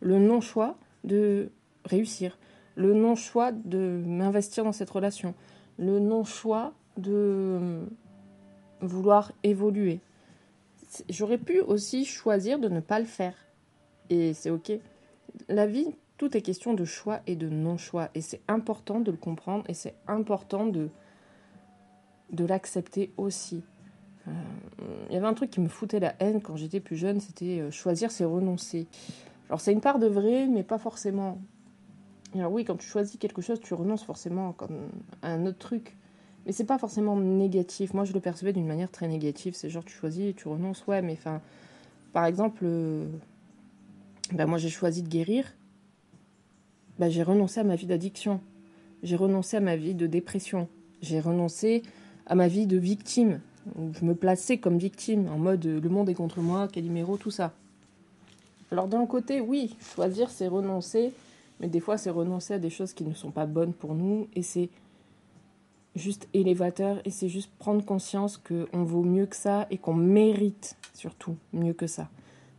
Le 0.00 0.18
non-choix 0.18 0.78
de 1.02 1.50
réussir. 1.84 2.38
Le 2.74 2.94
non-choix 2.94 3.52
de 3.52 4.02
m'investir 4.06 4.64
dans 4.64 4.72
cette 4.72 4.90
relation. 4.90 5.34
Le 5.78 5.98
non-choix 5.98 6.72
de 6.96 7.82
vouloir 8.80 9.32
évoluer. 9.42 10.00
J'aurais 11.10 11.38
pu 11.38 11.60
aussi 11.60 12.04
choisir 12.04 12.58
de 12.58 12.68
ne 12.68 12.80
pas 12.80 12.98
le 12.98 13.04
faire. 13.04 13.34
Et 14.08 14.32
c'est 14.32 14.50
OK 14.50 14.72
la 15.48 15.66
vie, 15.66 15.94
tout 16.16 16.36
est 16.36 16.42
question 16.42 16.74
de 16.74 16.84
choix 16.84 17.20
et 17.26 17.36
de 17.36 17.48
non-choix. 17.48 18.08
Et 18.14 18.20
c'est 18.20 18.40
important 18.48 19.00
de 19.00 19.10
le 19.10 19.16
comprendre 19.16 19.64
et 19.68 19.74
c'est 19.74 19.94
important 20.06 20.66
de, 20.66 20.88
de 22.30 22.44
l'accepter 22.44 23.12
aussi. 23.16 23.62
Il 24.26 24.32
euh, 24.32 25.12
y 25.12 25.16
avait 25.16 25.26
un 25.26 25.34
truc 25.34 25.50
qui 25.50 25.60
me 25.60 25.68
foutait 25.68 26.00
la 26.00 26.14
haine 26.20 26.40
quand 26.40 26.56
j'étais 26.56 26.80
plus 26.80 26.96
jeune, 26.96 27.20
c'était 27.20 27.60
euh, 27.60 27.70
choisir, 27.70 28.10
c'est 28.10 28.24
renoncer. 28.24 28.86
Alors 29.48 29.60
c'est 29.60 29.72
une 29.72 29.82
part 29.82 29.98
de 29.98 30.06
vrai, 30.06 30.46
mais 30.46 30.62
pas 30.62 30.78
forcément. 30.78 31.38
Alors 32.34 32.52
oui, 32.52 32.64
quand 32.64 32.76
tu 32.76 32.86
choisis 32.86 33.18
quelque 33.18 33.42
chose, 33.42 33.60
tu 33.60 33.74
renonces 33.74 34.02
forcément 34.02 34.56
à 35.22 35.32
un 35.32 35.46
autre 35.46 35.58
truc. 35.58 35.96
Mais 36.46 36.52
c'est 36.52 36.64
pas 36.64 36.78
forcément 36.78 37.16
négatif. 37.16 37.94
Moi, 37.94 38.04
je 38.04 38.12
le 38.12 38.20
percevais 38.20 38.52
d'une 38.52 38.66
manière 38.66 38.90
très 38.90 39.08
négative. 39.08 39.54
C'est 39.54 39.70
genre, 39.70 39.84
tu 39.84 39.94
choisis 39.94 40.30
et 40.30 40.34
tu 40.34 40.48
renonces. 40.48 40.86
Ouais, 40.86 41.00
mais 41.00 41.12
enfin, 41.12 41.40
par 42.12 42.26
exemple, 42.26 42.64
euh, 42.64 43.06
ben 44.34 44.46
moi 44.46 44.58
j'ai 44.58 44.68
choisi 44.68 45.02
de 45.02 45.08
guérir 45.08 45.44
bah, 46.98 47.08
j'ai 47.08 47.22
renoncé 47.22 47.60
à 47.60 47.64
ma 47.64 47.76
vie 47.76 47.86
d'addiction. 47.86 48.40
J'ai 49.02 49.16
renoncé 49.16 49.56
à 49.56 49.60
ma 49.60 49.76
vie 49.76 49.94
de 49.94 50.06
dépression. 50.06 50.68
J'ai 51.02 51.20
renoncé 51.20 51.82
à 52.26 52.34
ma 52.34 52.48
vie 52.48 52.66
de 52.66 52.76
victime. 52.76 53.40
Je 53.76 54.04
me 54.04 54.14
plaçais 54.14 54.58
comme 54.58 54.78
victime, 54.78 55.28
en 55.28 55.38
mode 55.38 55.64
le 55.64 55.88
monde 55.88 56.08
est 56.08 56.14
contre 56.14 56.40
moi, 56.40 56.68
Calimero, 56.68 57.16
tout 57.16 57.30
ça. 57.30 57.52
Alors 58.70 58.88
d'un 58.88 59.06
côté, 59.06 59.40
oui, 59.40 59.76
choisir 59.94 60.30
c'est 60.30 60.48
renoncer, 60.48 61.12
mais 61.60 61.68
des 61.68 61.80
fois 61.80 61.96
c'est 61.96 62.10
renoncer 62.10 62.54
à 62.54 62.58
des 62.58 62.70
choses 62.70 62.92
qui 62.92 63.04
ne 63.04 63.14
sont 63.14 63.30
pas 63.30 63.46
bonnes 63.46 63.72
pour 63.72 63.94
nous 63.94 64.28
et 64.34 64.42
c'est 64.42 64.68
juste 65.96 66.28
élévateur 66.34 67.00
et 67.06 67.10
c'est 67.10 67.28
juste 67.28 67.50
prendre 67.58 67.84
conscience 67.84 68.36
qu'on 68.38 68.84
vaut 68.84 69.02
mieux 69.02 69.26
que 69.26 69.36
ça 69.36 69.66
et 69.70 69.78
qu'on 69.78 69.94
mérite 69.94 70.76
surtout 70.92 71.36
mieux 71.52 71.72
que 71.72 71.86
ça. 71.86 72.08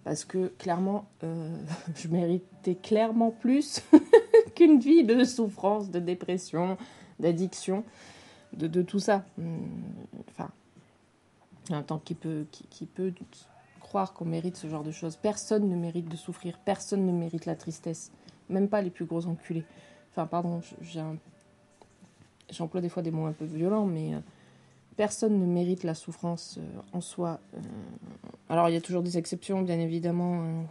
Parce 0.06 0.24
que 0.24 0.48
clairement, 0.58 1.10
euh, 1.24 1.58
je 1.96 2.08
méritais 2.08 2.76
clairement 2.76 3.32
plus 3.32 3.82
qu'une 4.56 4.80
vie 4.80 5.04
de 5.04 5.26
souffrance, 5.26 5.92
de 5.92 6.00
dépression, 6.00 6.78
d'addiction, 7.20 7.84
de, 8.54 8.82
tout 8.82 9.00
ça. 9.00 9.26
Hum, 9.38 9.68
enfin, 10.30 10.50
un 11.72 11.84
temps 11.84 12.00
qui 12.00 12.16
peut, 12.16 12.46
qui 12.52 12.86
peut 12.86 13.14
croire 13.86 14.14
qu'on 14.14 14.26
mérite 14.26 14.58
ce 14.58 14.68
genre 14.68 14.84
de 14.84 14.92
choses. 14.92 15.16
Personne 15.16 15.70
ne 15.70 15.76
mérite 15.76 16.10
de 16.10 16.16
souffrir, 16.16 16.58
personne 16.60 17.06
ne 17.06 17.12
mérite 17.12 17.46
la 17.46 17.56
tristesse, 17.56 18.12
même 18.50 18.68
pas 18.68 18.82
les 18.82 18.90
plus 18.90 19.06
gros 19.06 19.26
enculés. 19.28 19.64
Enfin, 20.12 20.26
pardon, 20.28 20.62
j'emploie 22.50 22.82
des 22.82 22.90
fois 22.90 23.04
des 23.04 23.12
mots 23.12 23.26
un 23.26 23.34
peu 23.34 23.46
violents, 23.46 23.86
mais 23.86 24.16
euh, 24.16 24.20
personne 24.98 25.40
ne 25.40 25.46
mérite 25.46 25.84
la 25.84 25.94
souffrance 25.94 26.58
euh, 26.58 26.82
en 26.94 27.02
soi. 27.02 27.40
Euh. 27.54 27.60
alors, 28.50 28.70
il 28.70 28.74
y 28.74 28.78
a 28.78 28.82
toujours 28.82 29.04
des 29.04 29.18
exceptions, 29.18 29.62
bien 29.62 29.80
évidemment. 29.80 30.42
Hein. 30.42 30.66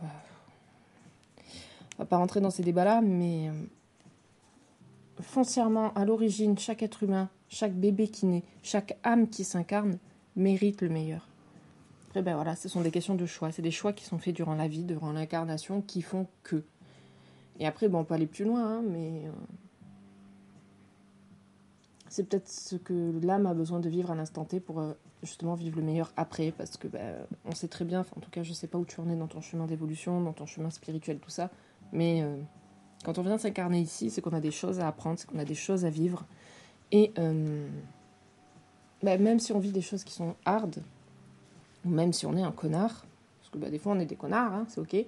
On 1.97 2.03
va 2.03 2.07
pas 2.07 2.17
rentrer 2.17 2.41
dans 2.41 2.51
ces 2.51 2.63
débats-là, 2.63 3.01
mais 3.03 3.51
foncièrement, 5.21 5.93
à 5.95 6.05
l'origine, 6.05 6.59
chaque 6.59 6.83
être 6.83 7.05
humain, 7.05 7.29
chaque 7.49 7.73
bébé 7.73 8.09
qui 8.09 8.27
naît, 8.27 8.43
chaque 8.65 8.99
âme 9.05 9.29
qui 9.29 9.45
s'incarne 9.45 9.99
mérite 10.35 10.83
le 10.83 10.89
meilleur. 10.89 11.29
Après, 12.09 12.23
ben 12.23 12.35
voilà, 12.35 12.57
ce 12.57 12.69
sont 12.69 12.81
des 12.81 12.91
questions 12.91 13.15
de 13.15 13.27
choix. 13.27 13.53
C'est 13.53 13.63
des 13.63 13.71
choix 13.71 13.93
qui 13.93 14.05
sont 14.05 14.19
faits 14.19 14.35
durant 14.35 14.55
la 14.55 14.67
vie, 14.67 14.83
durant 14.83 15.13
l'incarnation, 15.13 15.83
qui 15.83 16.03
font 16.03 16.27
que. 16.43 16.65
Et 17.61 17.67
après, 17.67 17.89
bon, 17.89 18.01
on 18.01 18.05
peut 18.05 18.15
aller 18.15 18.27
plus 18.27 18.45
loin, 18.45 18.65
hein, 18.65 18.83
mais. 18.85 19.23
Euh, 22.15 22.15
c'est 22.15 22.25
peut-être 22.25 22.49
ce 22.49 22.77
que 22.77 23.13
l'âme 23.23 23.47
a 23.47 23.55
besoin 23.55 23.81
de 23.81 23.89
vivre 23.89 24.11
à 24.11 24.15
l'instant 24.15 24.45
T 24.45 24.61
pour 24.61 24.81
euh, 24.81 24.93
justement 25.23 25.55
vivre 25.55 25.77
le 25.77 25.83
meilleur 25.83 26.13
après, 26.17 26.53
parce 26.57 26.77
que 26.77 26.89
ben, 26.89 27.17
on 27.45 27.55
sait 27.55 27.69
très 27.69 27.85
bien, 27.85 28.05
en 28.17 28.21
tout 28.21 28.31
cas, 28.31 28.43
je 28.43 28.53
sais 28.53 28.67
pas 28.67 28.79
où 28.79 28.85
tu 28.85 29.01
en 29.01 29.09
es 29.09 29.17
dans 29.17 29.27
ton 29.27 29.41
chemin 29.41 29.67
d'évolution, 29.67 30.21
dans 30.21 30.33
ton 30.33 30.47
chemin 30.47 30.71
spirituel, 30.71 31.19
tout 31.19 31.31
ça, 31.31 31.51
mais 31.93 32.23
euh, 32.23 32.37
quand 33.05 33.19
on 33.19 33.23
vient 33.23 33.39
s'incarner 33.39 33.81
ici, 33.81 34.11
c'est 34.11 34.21
qu'on 34.21 34.33
a 34.33 34.41
des 34.41 34.51
choses 34.51 34.81
à 34.81 34.89
apprendre, 34.89 35.19
c'est 35.19 35.29
qu'on 35.29 35.39
a 35.39 35.45
des 35.45 35.55
choses 35.55 35.85
à 35.85 35.91
vivre. 35.91 36.25
Et 36.93 37.13
ben, 39.03 39.21
même 39.21 39.41
si 39.41 39.53
on 39.53 39.59
vit 39.59 39.73
des 39.73 39.83
choses 39.83 40.05
qui 40.05 40.15
sont 40.15 40.37
hard, 40.45 40.83
ou 41.85 41.89
même 41.89 42.13
si 42.13 42.25
on 42.25 42.37
est 42.37 42.43
un 42.43 42.53
connard, 42.53 43.05
parce 43.41 43.51
que 43.51 43.59
bah, 43.59 43.69
des 43.69 43.79
fois 43.79 43.93
on 43.93 43.99
est 43.99 44.07
des 44.07 44.17
connards, 44.17 44.53
hein, 44.53 44.65
c'est 44.69 44.81
ok, 44.81 45.05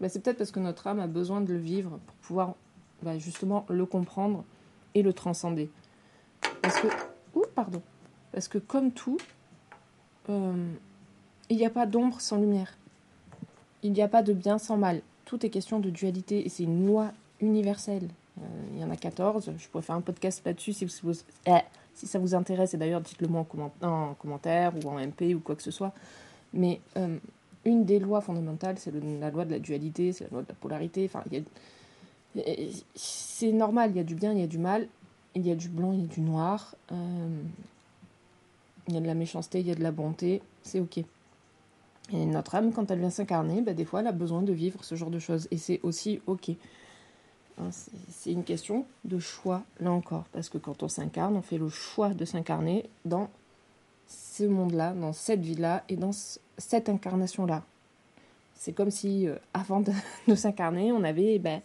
bah, 0.00 0.08
c'est 0.08 0.20
peut-être 0.20 0.36
parce 0.36 0.50
que 0.50 0.60
notre 0.60 0.86
âme 0.86 1.00
a 1.00 1.06
besoin 1.06 1.40
de 1.40 1.52
le 1.52 1.58
vivre 1.58 1.98
pour 2.06 2.16
pouvoir 2.16 2.54
bah, 3.02 3.18
justement 3.18 3.64
le 3.68 3.86
comprendre 3.86 4.44
et 4.94 5.02
le 5.02 5.12
transcender. 5.12 5.70
Parce 6.62 6.80
que, 6.80 6.88
pardon, 7.54 7.82
parce 8.32 8.48
que 8.48 8.58
comme 8.58 8.92
tout, 8.92 9.18
euh, 10.28 10.72
il 11.48 11.56
n'y 11.56 11.66
a 11.66 11.70
pas 11.70 11.86
d'ombre 11.86 12.20
sans 12.20 12.38
lumière. 12.38 12.76
Il 13.82 13.92
n'y 13.92 14.02
a 14.02 14.08
pas 14.08 14.22
de 14.22 14.32
bien 14.32 14.58
sans 14.58 14.76
mal. 14.76 15.02
Tout 15.24 15.44
est 15.44 15.50
question 15.50 15.80
de 15.80 15.90
dualité 15.90 16.44
et 16.44 16.48
c'est 16.48 16.64
une 16.64 16.86
loi 16.86 17.12
universelle. 17.40 18.08
Euh, 18.38 18.44
il 18.74 18.80
y 18.80 18.84
en 18.84 18.90
a 18.90 18.96
14. 18.96 19.52
Je 19.56 19.68
pourrais 19.68 19.82
faire 19.82 19.96
un 19.96 20.00
podcast 20.00 20.42
là-dessus 20.44 20.74
eh, 21.46 21.52
si 21.94 22.06
ça 22.06 22.18
vous 22.18 22.34
intéresse. 22.34 22.74
Et 22.74 22.76
d'ailleurs, 22.76 23.00
dites-le 23.00 23.28
moi 23.28 23.46
en, 23.82 24.14
commentaire 24.14 24.72
ou 24.76 24.88
en 24.88 24.98
MP 24.98 25.34
ou 25.34 25.40
quoi 25.40 25.56
que 25.56 25.62
ce 25.62 25.70
soit. 25.70 25.92
Mais 26.52 26.80
euh, 26.96 27.18
une 27.64 27.84
des 27.84 27.98
lois 27.98 28.20
fondamentales, 28.20 28.78
c'est 28.78 28.92
la 28.92 29.30
loi 29.30 29.44
de 29.44 29.52
la 29.52 29.58
dualité, 29.58 30.12
c'est 30.12 30.24
la 30.24 30.30
loi 30.30 30.42
de 30.42 30.48
la 30.48 30.54
polarité. 30.54 31.04
Enfin, 31.04 31.24
c'est 32.94 33.52
normal, 33.52 33.90
il 33.90 33.96
y 33.96 34.00
a 34.00 34.04
du 34.04 34.14
bien, 34.14 34.32
il 34.32 34.40
y 34.40 34.44
a 34.44 34.46
du 34.46 34.58
mal, 34.58 34.88
il 35.34 35.46
y 35.46 35.50
a 35.50 35.54
du 35.54 35.68
blanc, 35.68 35.92
il 35.92 36.00
y 36.00 36.04
a 36.04 36.06
du 36.06 36.20
noir. 36.20 36.74
Euh, 36.92 37.42
il 38.88 38.94
y 38.94 38.96
a 38.96 39.00
de 39.00 39.06
la 39.06 39.14
méchanceté, 39.14 39.60
il 39.60 39.66
y 39.66 39.70
a 39.70 39.74
de 39.74 39.82
la 39.82 39.92
bonté, 39.92 40.42
c'est 40.62 40.80
ok. 40.80 40.98
Et 42.12 42.26
notre 42.26 42.56
âme, 42.56 42.72
quand 42.72 42.90
elle 42.90 42.98
vient 42.98 43.10
s'incarner, 43.10 43.62
bah, 43.62 43.72
des 43.72 43.84
fois, 43.84 44.00
elle 44.00 44.08
a 44.08 44.12
besoin 44.12 44.42
de 44.42 44.52
vivre 44.52 44.82
ce 44.82 44.96
genre 44.96 45.10
de 45.10 45.20
choses. 45.20 45.46
Et 45.50 45.58
c'est 45.58 45.80
aussi 45.84 46.20
ok. 46.26 46.50
Hein, 47.58 47.70
c'est 48.10 48.32
une 48.32 48.42
question 48.42 48.84
de 49.04 49.18
choix, 49.18 49.62
là 49.78 49.92
encore, 49.92 50.24
parce 50.32 50.48
que 50.48 50.58
quand 50.58 50.82
on 50.82 50.88
s'incarne, 50.88 51.36
on 51.36 51.42
fait 51.42 51.58
le 51.58 51.68
choix 51.68 52.10
de 52.10 52.24
s'incarner 52.24 52.88
dans 53.04 53.28
ce 54.08 54.44
monde-là, 54.44 54.92
dans 54.92 55.12
cette 55.12 55.40
vie-là 55.40 55.84
et 55.88 55.96
dans 55.96 56.12
cette 56.58 56.88
incarnation-là. 56.88 57.62
C'est 58.56 58.72
comme 58.72 58.90
si, 58.90 59.28
euh, 59.28 59.36
avant 59.54 59.80
de, 59.80 59.92
s'incarner, 60.34 60.92
on 60.92 61.04
avait 61.04 61.38
ben, 61.38 61.62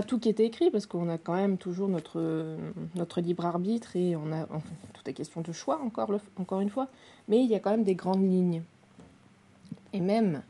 tout 0.00 0.18
qui 0.18 0.30
était 0.30 0.46
écrit, 0.46 0.70
parce 0.70 0.86
qu'on 0.86 1.10
a 1.10 1.18
quand 1.18 1.34
même 1.34 1.58
toujours 1.58 1.88
notre, 1.88 3.20
libre 3.20 3.44
arbitre 3.44 3.94
et 3.94 4.16
on 4.16 4.32
a 4.32 4.46
tout 4.46 5.10
est 5.10 5.12
question 5.12 5.42
de 5.42 5.52
choix, 5.52 5.82
encore, 5.84 6.60
une 6.60 6.70
fois, 6.70 6.88
mais 7.28 7.44
il 7.44 7.50
y 7.50 7.54
a 7.54 7.58
quand 7.58 7.72
même 7.72 7.84
des 7.84 7.94
grandes 7.94 8.26
lignes. 8.26 8.62
Et 9.92 10.00
même, 10.00 10.42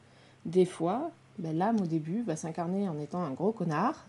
des 0.46 0.64
fois, 0.64 1.10
ben, 1.40 1.56
l'âme 1.56 1.80
au 1.80 1.86
début 1.86 2.22
va 2.22 2.36
s'incarner 2.36 2.88
en 2.88 2.98
étant 3.00 3.22
un 3.22 3.32
gros 3.32 3.50
connard, 3.50 4.06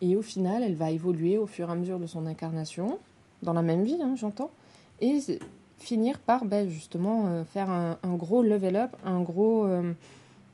et 0.00 0.16
au 0.16 0.22
final, 0.22 0.62
elle 0.62 0.74
va 0.74 0.90
évoluer 0.90 1.36
au 1.36 1.46
fur 1.46 1.68
et 1.68 1.72
à 1.72 1.74
mesure 1.74 1.98
de 1.98 2.06
son 2.06 2.24
incarnation, 2.26 2.98
dans 3.42 3.52
la 3.52 3.62
même 3.62 3.84
vie, 3.84 3.98
hein, 4.00 4.14
j'entends, 4.16 4.50
et 5.00 5.18
finir 5.78 6.18
par 6.18 6.46
ben, 6.46 6.68
justement 6.68 7.26
euh, 7.26 7.44
faire 7.44 7.68
un, 7.68 7.98
gros 8.16 8.42
level 8.42 8.76
up, 8.76 8.96
un 9.04 9.20
gros, 9.20 9.66
euh, 9.66 9.92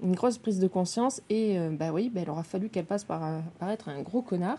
une 0.02 0.14
grosse 0.14 0.38
prise 0.38 0.58
de 0.58 0.68
conscience. 0.68 1.22
Et 1.30 1.58
euh, 1.58 1.70
bah 1.70 1.92
oui, 1.92 2.10
ben, 2.12 2.22
il 2.22 2.30
aura 2.30 2.42
fallu 2.42 2.68
qu'elle 2.68 2.86
passe 2.86 3.04
par, 3.04 3.42
par 3.58 3.70
être 3.70 3.88
un 3.88 4.02
gros 4.02 4.22
connard. 4.22 4.58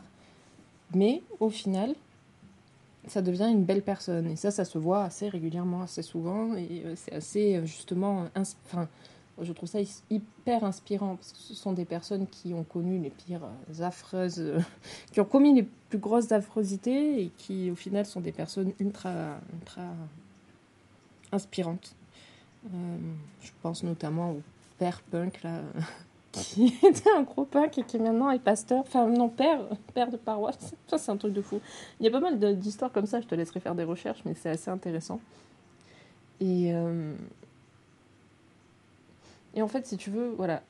Mais 0.93 1.21
au 1.39 1.50
final, 1.50 1.95
ça 3.07 3.21
devient 3.21 3.50
une 3.51 3.63
belle 3.63 3.81
personne. 3.81 4.27
Et 4.27 4.35
ça, 4.35 4.51
ça 4.51 4.65
se 4.65 4.77
voit 4.77 5.03
assez 5.03 5.29
régulièrement, 5.29 5.81
assez 5.81 6.01
souvent. 6.01 6.55
Et 6.55 6.83
c'est 6.95 7.13
assez 7.13 7.65
justement... 7.65 8.25
Enfin, 8.35 8.88
je 9.41 9.51
trouve 9.51 9.67
ça 9.67 9.79
hyper 10.09 10.63
inspirant 10.63 11.15
parce 11.15 11.31
que 11.31 11.39
ce 11.39 11.53
sont 11.55 11.73
des 11.73 11.85
personnes 11.85 12.27
qui 12.27 12.53
ont 12.53 12.63
connu 12.63 13.00
les 13.00 13.09
pires 13.09 13.47
affreuses, 13.81 14.39
euh, 14.39 14.59
qui 15.12 15.19
ont 15.19 15.25
commis 15.25 15.53
les 15.53 15.63
plus 15.63 15.97
grosses 15.97 16.31
affrosités 16.31 17.23
et 17.23 17.31
qui 17.38 17.71
au 17.71 17.75
final 17.75 18.05
sont 18.05 18.21
des 18.21 18.31
personnes 18.31 18.73
ultra, 18.79 19.39
ultra 19.53 19.83
inspirantes. 21.31 21.95
Euh, 22.65 22.97
je 23.41 23.51
pense 23.62 23.83
notamment 23.83 24.31
au 24.31 24.41
père 24.77 25.01
punk 25.01 25.44
là, 25.44 25.62
qui 26.32 26.77
était 26.84 27.10
un 27.15 27.24
gros 27.24 27.46
punk 27.46 27.77
et 27.77 27.84
qui 27.84 28.00
maintenant 28.00 28.32
est 28.32 28.39
pasteur, 28.39 28.82
enfin 28.82 29.08
non 29.08 29.30
père, 29.30 29.60
père 29.94 30.10
de 30.10 30.18
paroisse. 30.18 30.74
Ça 30.88 30.98
c'est 30.98 31.12
un 31.12 31.18
truc 31.18 31.34
de 31.34 31.42
fou. 31.42 31.60
Il 32.00 32.06
y 32.06 32.10
a 32.10 32.12
pas 32.12 32.20
mal 32.20 32.39
d'histoires 32.58 32.92
comme 32.92 33.06
ça. 33.06 33.22
Je 33.22 33.27
te 33.27 33.36
laisserai 33.36 33.60
faire 33.60 33.75
des 33.75 33.84
recherches, 33.84 34.22
mais 34.25 34.34
c'est 34.34 34.50
assez 34.50 34.70
intéressant. 34.70 35.20
Et 36.39 36.74
euh, 36.74 37.13
et 39.56 39.62
en 39.62 39.68
fait, 39.68 39.86
si 39.86 39.98
tu 39.98 40.10
veux, 40.10 40.30
voilà, 40.30 40.63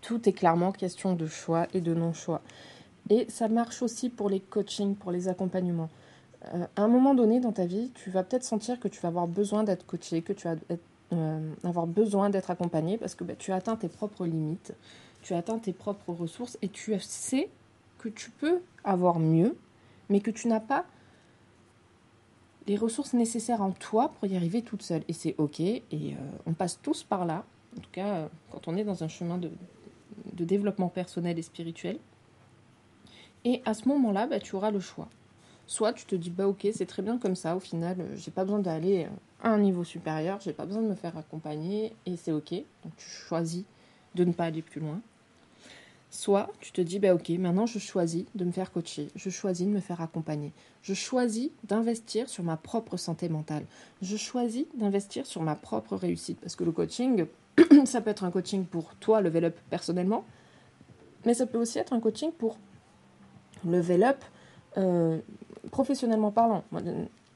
tout 0.00 0.28
est 0.28 0.32
clairement 0.32 0.72
question 0.72 1.14
de 1.14 1.26
choix 1.26 1.66
et 1.74 1.80
de 1.80 1.94
non-choix. 1.94 2.40
Et 3.10 3.26
ça 3.28 3.48
marche 3.48 3.82
aussi 3.82 4.08
pour 4.08 4.28
les 4.28 4.40
coachings, 4.40 4.94
pour 4.94 5.12
les 5.12 5.28
accompagnements. 5.28 5.90
Euh, 6.54 6.66
à 6.76 6.82
un 6.82 6.88
moment 6.88 7.14
donné 7.14 7.40
dans 7.40 7.52
ta 7.52 7.66
vie, 7.66 7.90
tu 7.94 8.10
vas 8.10 8.22
peut-être 8.22 8.44
sentir 8.44 8.78
que 8.80 8.88
tu 8.88 9.00
vas 9.00 9.08
avoir 9.08 9.26
besoin 9.26 9.64
d'être 9.64 9.86
coaché, 9.86 10.22
que 10.22 10.32
tu 10.32 10.46
vas 10.46 10.56
euh, 11.12 11.52
avoir 11.64 11.86
besoin 11.86 12.30
d'être 12.30 12.50
accompagné 12.50 12.98
parce 12.98 13.14
que 13.14 13.24
bah, 13.24 13.34
tu 13.38 13.52
as 13.52 13.56
atteint 13.56 13.76
tes 13.76 13.88
propres 13.88 14.26
limites, 14.26 14.74
tu 15.22 15.34
as 15.34 15.38
atteint 15.38 15.58
tes 15.58 15.72
propres 15.72 16.12
ressources 16.12 16.58
et 16.62 16.68
tu 16.68 16.98
sais 17.00 17.48
que 17.98 18.08
tu 18.08 18.30
peux 18.30 18.60
avoir 18.84 19.18
mieux, 19.18 19.56
mais 20.08 20.20
que 20.20 20.30
tu 20.30 20.48
n'as 20.48 20.60
pas 20.60 20.84
les 22.68 22.76
ressources 22.76 23.14
nécessaires 23.14 23.62
en 23.62 23.72
toi 23.72 24.10
pour 24.10 24.28
y 24.28 24.36
arriver 24.36 24.62
toute 24.62 24.82
seule. 24.82 25.02
Et 25.08 25.12
c'est 25.12 25.34
OK. 25.38 25.60
Et 25.60 25.82
euh, 25.92 26.16
on 26.46 26.52
passe 26.52 26.78
tous 26.80 27.02
par 27.02 27.24
là. 27.24 27.44
En 27.76 27.80
tout 27.80 27.90
cas, 27.90 28.06
euh, 28.06 28.28
quand 28.52 28.68
on 28.68 28.76
est 28.76 28.84
dans 28.84 29.02
un 29.02 29.08
chemin 29.08 29.38
de, 29.38 29.50
développement 30.32 30.88
personnel 30.88 31.38
et 31.38 31.42
spirituel. 31.42 31.98
Et 33.44 33.62
à 33.64 33.74
ce 33.74 33.88
moment-là, 33.88 34.26
bah, 34.26 34.38
tu 34.38 34.54
auras 34.54 34.70
le 34.70 34.80
choix. 34.80 35.08
Soit 35.68 35.92
tu 35.92 36.06
te 36.06 36.14
dis, 36.14 36.30
bah 36.30 36.48
ok, 36.48 36.66
c'est 36.74 36.86
très 36.86 37.02
bien 37.02 37.18
comme 37.18 37.36
ça, 37.36 37.54
au 37.54 37.60
final, 37.60 38.00
euh, 38.00 38.16
j'ai 38.16 38.30
pas 38.30 38.44
besoin 38.44 38.58
d'aller 38.58 39.06
à 39.42 39.50
un 39.50 39.58
niveau 39.58 39.84
supérieur, 39.84 40.40
j'ai 40.40 40.54
pas 40.54 40.64
besoin 40.64 40.80
de 40.80 40.88
me 40.88 40.94
faire 40.94 41.16
accompagner, 41.18 41.92
et 42.06 42.16
c'est 42.16 42.32
ok. 42.32 42.52
Donc 42.52 42.96
tu 42.96 43.06
choisis 43.06 43.64
de 44.14 44.24
ne 44.24 44.32
pas 44.32 44.44
aller 44.44 44.62
plus 44.62 44.80
loin. 44.80 44.98
Soit 46.10 46.50
tu 46.60 46.72
te 46.72 46.80
dis, 46.80 46.98
bah 46.98 47.14
ok, 47.14 47.28
maintenant 47.38 47.66
je 47.66 47.78
choisis 47.78 48.24
de 48.34 48.46
me 48.46 48.50
faire 48.50 48.72
coacher, 48.72 49.08
je 49.14 49.28
choisis 49.28 49.66
de 49.66 49.70
me 49.70 49.80
faire 49.80 50.00
accompagner, 50.00 50.52
je 50.80 50.94
choisis 50.94 51.50
d'investir 51.64 52.30
sur 52.30 52.44
ma 52.44 52.56
propre 52.56 52.96
santé 52.96 53.28
mentale, 53.28 53.66
je 54.00 54.16
choisis 54.16 54.64
d'investir 54.74 55.26
sur 55.26 55.42
ma 55.42 55.54
propre 55.54 55.96
réussite. 55.96 56.40
Parce 56.40 56.56
que 56.56 56.64
le 56.64 56.72
coaching, 56.72 57.26
ça 57.84 58.00
peut 58.00 58.08
être 58.08 58.24
un 58.24 58.30
coaching 58.30 58.64
pour 58.64 58.94
toi, 58.94 59.20
level 59.20 59.44
up 59.44 59.56
personnellement, 59.68 60.24
Mais 61.26 61.34
ça 61.34 61.44
peut 61.44 61.58
aussi 61.58 61.78
être 61.78 61.92
un 61.92 62.00
coaching 62.00 62.32
pour 62.32 62.56
level 63.66 64.02
up 64.02 64.24
euh, 64.78 65.18
professionnellement 65.70 66.30
parlant. 66.30 66.64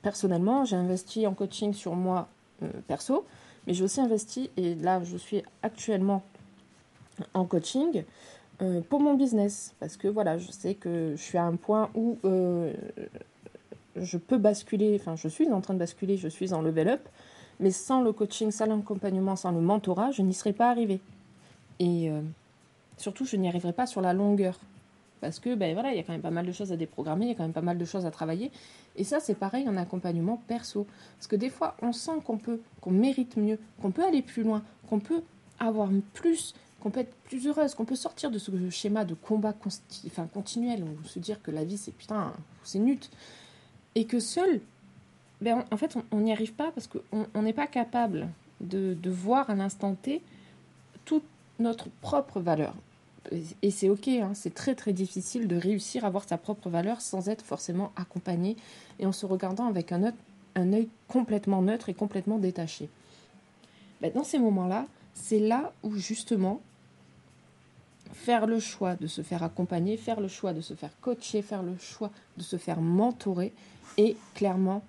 personnellement, 0.03 0.65
j'ai 0.65 0.77
investi 0.77 1.27
en 1.27 1.35
coaching 1.35 1.73
sur 1.73 1.95
moi 1.95 2.29
euh, 2.63 2.69
perso, 2.89 3.25
mais 3.67 3.75
j'ai 3.75 3.85
aussi 3.85 4.01
investi, 4.01 4.51
et 4.57 4.75
là 4.75 5.03
je 5.05 5.17
suis 5.17 5.43
actuellement 5.63 6.23
en 7.35 7.45
coaching 7.45 8.05
euh, 8.61 8.81
pour 8.89 9.01
mon 9.01 9.15
business. 9.15 9.75
Parce 9.81 9.97
que 9.97 10.09
voilà, 10.09 10.39
je 10.39 10.51
sais 10.51 10.75
que 10.75 11.15
je 11.17 11.23
suis 11.23 11.39
à 11.39 11.45
un 11.45 11.57
point 11.57 11.91
où 11.95 12.19
je 13.95 14.17
peux 14.17 14.39
basculer, 14.39 14.99
enfin 14.99 15.17
je 15.17 15.29
suis 15.29 15.51
en 15.51 15.61
train 15.61 15.75
de 15.75 15.79
basculer, 15.79 16.17
je 16.17 16.29
suis 16.29 16.53
en 16.55 16.63
level 16.63 16.89
up, 16.89 17.09
mais 17.61 17.71
sans 17.71 18.01
le 18.01 18.13
coaching, 18.13 18.51
sans 18.51 18.67
l'accompagnement, 18.67 19.37
sans 19.37 19.53
le 19.53 19.61
mentorat, 19.61 20.11
je 20.11 20.23
n'y 20.23 20.35
serais 20.35 20.55
pas 20.55 20.71
arrivée. 20.71 21.01
Et 21.79 22.11
surtout, 22.97 23.27
je 23.27 23.37
n'y 23.37 23.49
arriverai 23.49 23.73
pas 23.73 23.87
sur 23.87 24.01
la 24.01 24.13
longueur. 24.15 24.59
Parce 25.23 25.39
que, 25.39 25.55
ben 25.55 25.73
voilà, 25.73 25.93
il 25.93 25.97
y 25.97 26.01
a 26.01 26.03
quand 26.03 26.13
même 26.13 26.21
pas 26.21 26.33
mal 26.33 26.45
de 26.45 26.51
choses 26.51 26.73
à 26.73 26.77
déprogrammer, 26.77 27.27
il 27.27 27.29
y 27.29 27.31
a 27.31 27.37
quand 27.37 27.45
même 27.45 27.53
pas 27.53 27.63
mal 27.63 27.79
de 27.79 27.85
choses 27.85 28.07
à 28.07 28.11
travailler. 28.11 28.51
Et 28.97 29.05
ça, 29.05 29.21
c'est 29.21 29.37
pareil 29.37 29.69
en 29.69 29.77
accompagnement 29.77 30.43
perso. 30.49 30.85
Parce 31.17 31.29
que 31.29 31.37
des 31.37 31.49
fois, 31.49 31.77
on 31.81 31.93
sent 31.93 32.19
qu'on 32.25 32.39
peut, 32.39 32.61
qu'on 32.81 32.91
mérite 32.91 33.37
mieux, 33.37 33.61
qu'on 33.81 33.93
peut 33.93 34.05
aller 34.05 34.21
plus 34.21 34.43
loin, 34.43 34.65
qu'on 34.91 34.99
peut 34.99 35.23
avoir 35.61 35.89
plus, 36.13 36.57
qu'on 36.81 36.91
peut 36.91 36.99
être 36.99 37.15
plus 37.23 37.47
heureuse, 37.47 37.77
qu'on 37.77 37.85
peut 37.85 37.95
sortir 37.95 38.33
de 38.33 38.39
ce 38.41 38.51
schéma 38.71 39.05
de 39.05 39.15
combat 39.15 39.55
enfin, 40.09 40.27
continuel, 40.27 40.83
ou 40.83 41.07
se 41.07 41.21
dire 41.21 41.41
que 41.41 41.53
la 41.53 41.63
vie, 41.63 41.79
c'est 41.79 41.93
putain, 41.93 42.33
c'est 42.65 42.81
nul. 42.81 42.99
Et 43.95 44.07
que 44.07 44.19
seul, 44.19 44.61
ben, 45.41 45.65
en 45.71 45.77
fait, 45.77 45.97
on 46.11 46.19
n'y 46.19 46.33
arrive 46.33 46.55
pas 46.55 46.73
parce 46.73 46.89
qu'on 46.89 47.43
n'est 47.43 47.53
pas 47.53 47.69
capable 47.69 48.29
de, 48.61 48.95
de 49.01 49.11
voir 49.11 49.49
à 49.51 49.55
l'instant 49.55 49.95
T 49.95 50.21
toute 51.05 51.25
notre 51.61 51.91
propre 52.01 52.41
valeur 52.41 52.75
et 53.31 53.71
c'est 53.71 53.89
ok, 53.89 54.09
hein, 54.09 54.33
c'est 54.35 54.55
très 54.55 54.75
très 54.75 54.93
difficile 54.93 55.47
de 55.47 55.57
réussir 55.57 56.05
à 56.05 56.11
voir 56.11 56.29
sa 56.29 56.39
propre 56.39 56.69
valeur 56.69 57.01
sans 57.01 57.29
être 57.29 57.45
forcément 57.45 57.93
accompagné 57.97 58.57
et 58.99 59.07
en 59.07 59.13
se 59.13 59.27
regardant 59.27 59.67
avec 59.67 59.93
un, 59.93 60.13
un 60.55 60.73
œil 60.73 60.89
complètement 61.09 61.63
neutre 61.63 61.89
et 61.89 61.95
complètement 61.95 62.39
détaché. 62.39 62.89
Ben, 64.01 64.13
dans 64.13 64.25
ces 64.25 64.39
moments-là, 64.39 64.87
c'est 65.15 65.39
là 65.39 65.73
où 65.83 65.95
justement 65.95 66.61
faire 68.13 68.47
le 68.47 68.59
choix 68.59 68.97
de 68.97 69.07
se 69.07 69.23
faire 69.23 69.43
accompagner, 69.43 69.97
faire 69.97 70.21
le 70.21 70.29
choix 70.29 70.53
de 70.53 70.61
se 70.61 70.75
faire 70.75 70.91
coacher, 71.01 71.43
faire 71.43 71.63
le 71.63 71.77
choix 71.79 72.11
de 72.37 72.43
se 72.43 72.57
faire 72.57 72.81
mentorer 72.81 73.53
est 73.97 74.17
clairement 74.35 74.83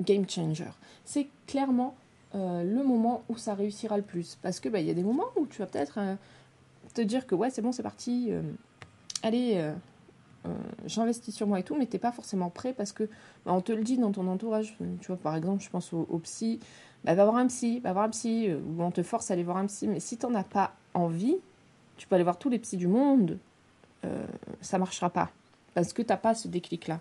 game 0.00 0.28
changer. 0.28 0.64
C'est 1.04 1.28
clairement 1.46 1.94
euh, 2.34 2.64
le 2.64 2.82
moment 2.82 3.22
où 3.28 3.36
ça 3.36 3.54
réussira 3.54 3.96
le 3.96 4.02
plus. 4.02 4.38
Parce 4.42 4.58
que 4.58 4.68
ben, 4.68 4.78
il 4.78 4.86
y 4.86 4.90
a 4.90 4.94
des 4.94 5.02
moments 5.04 5.28
où 5.36 5.46
tu 5.46 5.58
vas 5.58 5.66
peut-être... 5.66 5.98
Euh, 5.98 6.14
te 6.94 7.00
dire 7.00 7.26
que 7.26 7.34
ouais, 7.34 7.50
c'est 7.50 7.62
bon, 7.62 7.72
c'est 7.72 7.82
parti, 7.82 8.28
euh, 8.30 8.42
allez, 9.22 9.54
euh, 9.56 9.72
euh, 10.46 10.54
j'investis 10.86 11.34
sur 11.34 11.46
moi 11.46 11.60
et 11.60 11.62
tout, 11.62 11.76
mais 11.76 11.86
t'es 11.86 11.98
pas 11.98 12.12
forcément 12.12 12.50
prêt 12.50 12.72
parce 12.72 12.92
que 12.92 13.04
bah, 13.44 13.52
on 13.52 13.60
te 13.60 13.72
le 13.72 13.82
dit 13.82 13.98
dans 13.98 14.12
ton 14.12 14.26
entourage. 14.28 14.76
Tu 15.00 15.06
vois, 15.08 15.16
par 15.16 15.36
exemple, 15.36 15.62
je 15.62 15.70
pense 15.70 15.92
au, 15.92 16.18
psy, 16.22 16.60
bah, 17.04 17.14
va 17.14 17.24
voir 17.24 17.36
un 17.36 17.46
psy, 17.46 17.80
va 17.80 17.92
voir 17.92 18.04
un 18.04 18.10
psy, 18.10 18.50
ou 18.52 18.82
on 18.82 18.90
te 18.90 19.02
force 19.02 19.30
à 19.30 19.34
aller 19.34 19.44
voir 19.44 19.56
un 19.56 19.66
psy, 19.66 19.88
mais 19.88 20.00
si 20.00 20.16
t'en 20.16 20.34
as 20.34 20.44
pas 20.44 20.74
envie, 20.94 21.36
tu 21.96 22.06
peux 22.06 22.14
aller 22.14 22.24
voir 22.24 22.38
tous 22.38 22.48
les 22.48 22.58
psys 22.58 22.76
du 22.76 22.88
monde, 22.88 23.38
ça 24.60 24.78
marchera 24.78 25.10
pas 25.10 25.30
parce 25.74 25.92
que 25.92 26.02
t'as 26.02 26.16
pas 26.16 26.34
ce 26.34 26.48
déclic-là. 26.48 27.00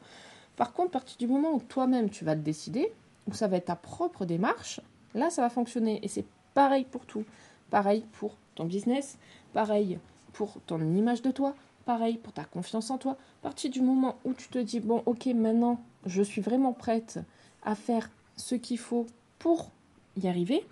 Par 0.56 0.74
contre, 0.74 0.90
à 0.90 1.00
partir 1.00 1.18
du 1.18 1.28
moment 1.28 1.54
où 1.54 1.60
toi-même 1.60 2.10
tu 2.10 2.26
vas 2.26 2.36
le 2.36 2.42
décider, 2.42 2.92
où 3.28 3.34
ça 3.34 3.48
va 3.48 3.58
être 3.58 3.66
ta 3.66 3.76
propre 3.76 4.26
démarche, 4.26 4.82
là 5.14 5.30
ça 5.30 5.42
va 5.42 5.50
fonctionner. 5.50 6.00
Et 6.04 6.08
c'est 6.08 6.26
pareil 6.54 6.86
pour 6.86 7.06
tout. 7.06 7.26
Pareil 7.70 8.06
pour 8.14 8.36
ton 8.56 8.66
business, 8.66 9.18
Pareil 9.54 10.00
pour 10.34 10.62
ton 10.66 10.80
image 10.96 11.22
de 11.22 11.32
toi, 11.32 11.56
pareil 11.86 12.18
pour 12.18 12.32
ta 12.32 12.46
confiance 12.46 12.90
en 12.90 12.98
toi. 12.98 13.14
À 13.42 13.44
partir 13.44 13.70
du 13.70 13.82
moment 13.82 14.18
où 14.24 14.34
tu 14.34 14.48
te 14.48 14.60
dis, 14.60 14.80
bon, 14.80 15.04
ok, 15.06 15.26
maintenant, 15.28 15.82
je 16.06 16.22
suis 16.22 16.42
vraiment 16.42 16.74
prête 16.74 17.20
à 17.64 17.76
faire 17.76 18.10
ce 18.38 18.56
qu'il 18.56 18.78
faut 18.78 19.08
pour 19.40 19.72
y 20.18 20.28
arriver, 20.28 20.66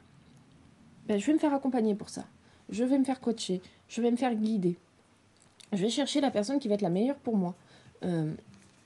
ben, 1.08 1.20
je 1.20 1.26
vais 1.26 1.34
me 1.34 1.40
faire 1.40 1.54
accompagner 1.54 1.94
pour 1.94 2.10
ça. 2.10 2.24
Je 2.70 2.84
vais 2.84 2.98
me 2.98 3.04
faire 3.04 3.20
coacher, 3.20 3.62
je 3.90 4.02
vais 4.02 4.12
me 4.12 4.16
faire 4.16 4.34
guider. 4.36 4.78
Je 5.74 5.82
vais 5.82 5.90
chercher 5.90 6.22
la 6.22 6.32
personne 6.32 6.60
qui 6.60 6.68
va 6.68 6.76
être 6.76 6.82
la 6.82 6.90
meilleure 6.90 7.18
pour 7.18 7.36
moi. 7.36 7.56
Euh, 8.04 8.34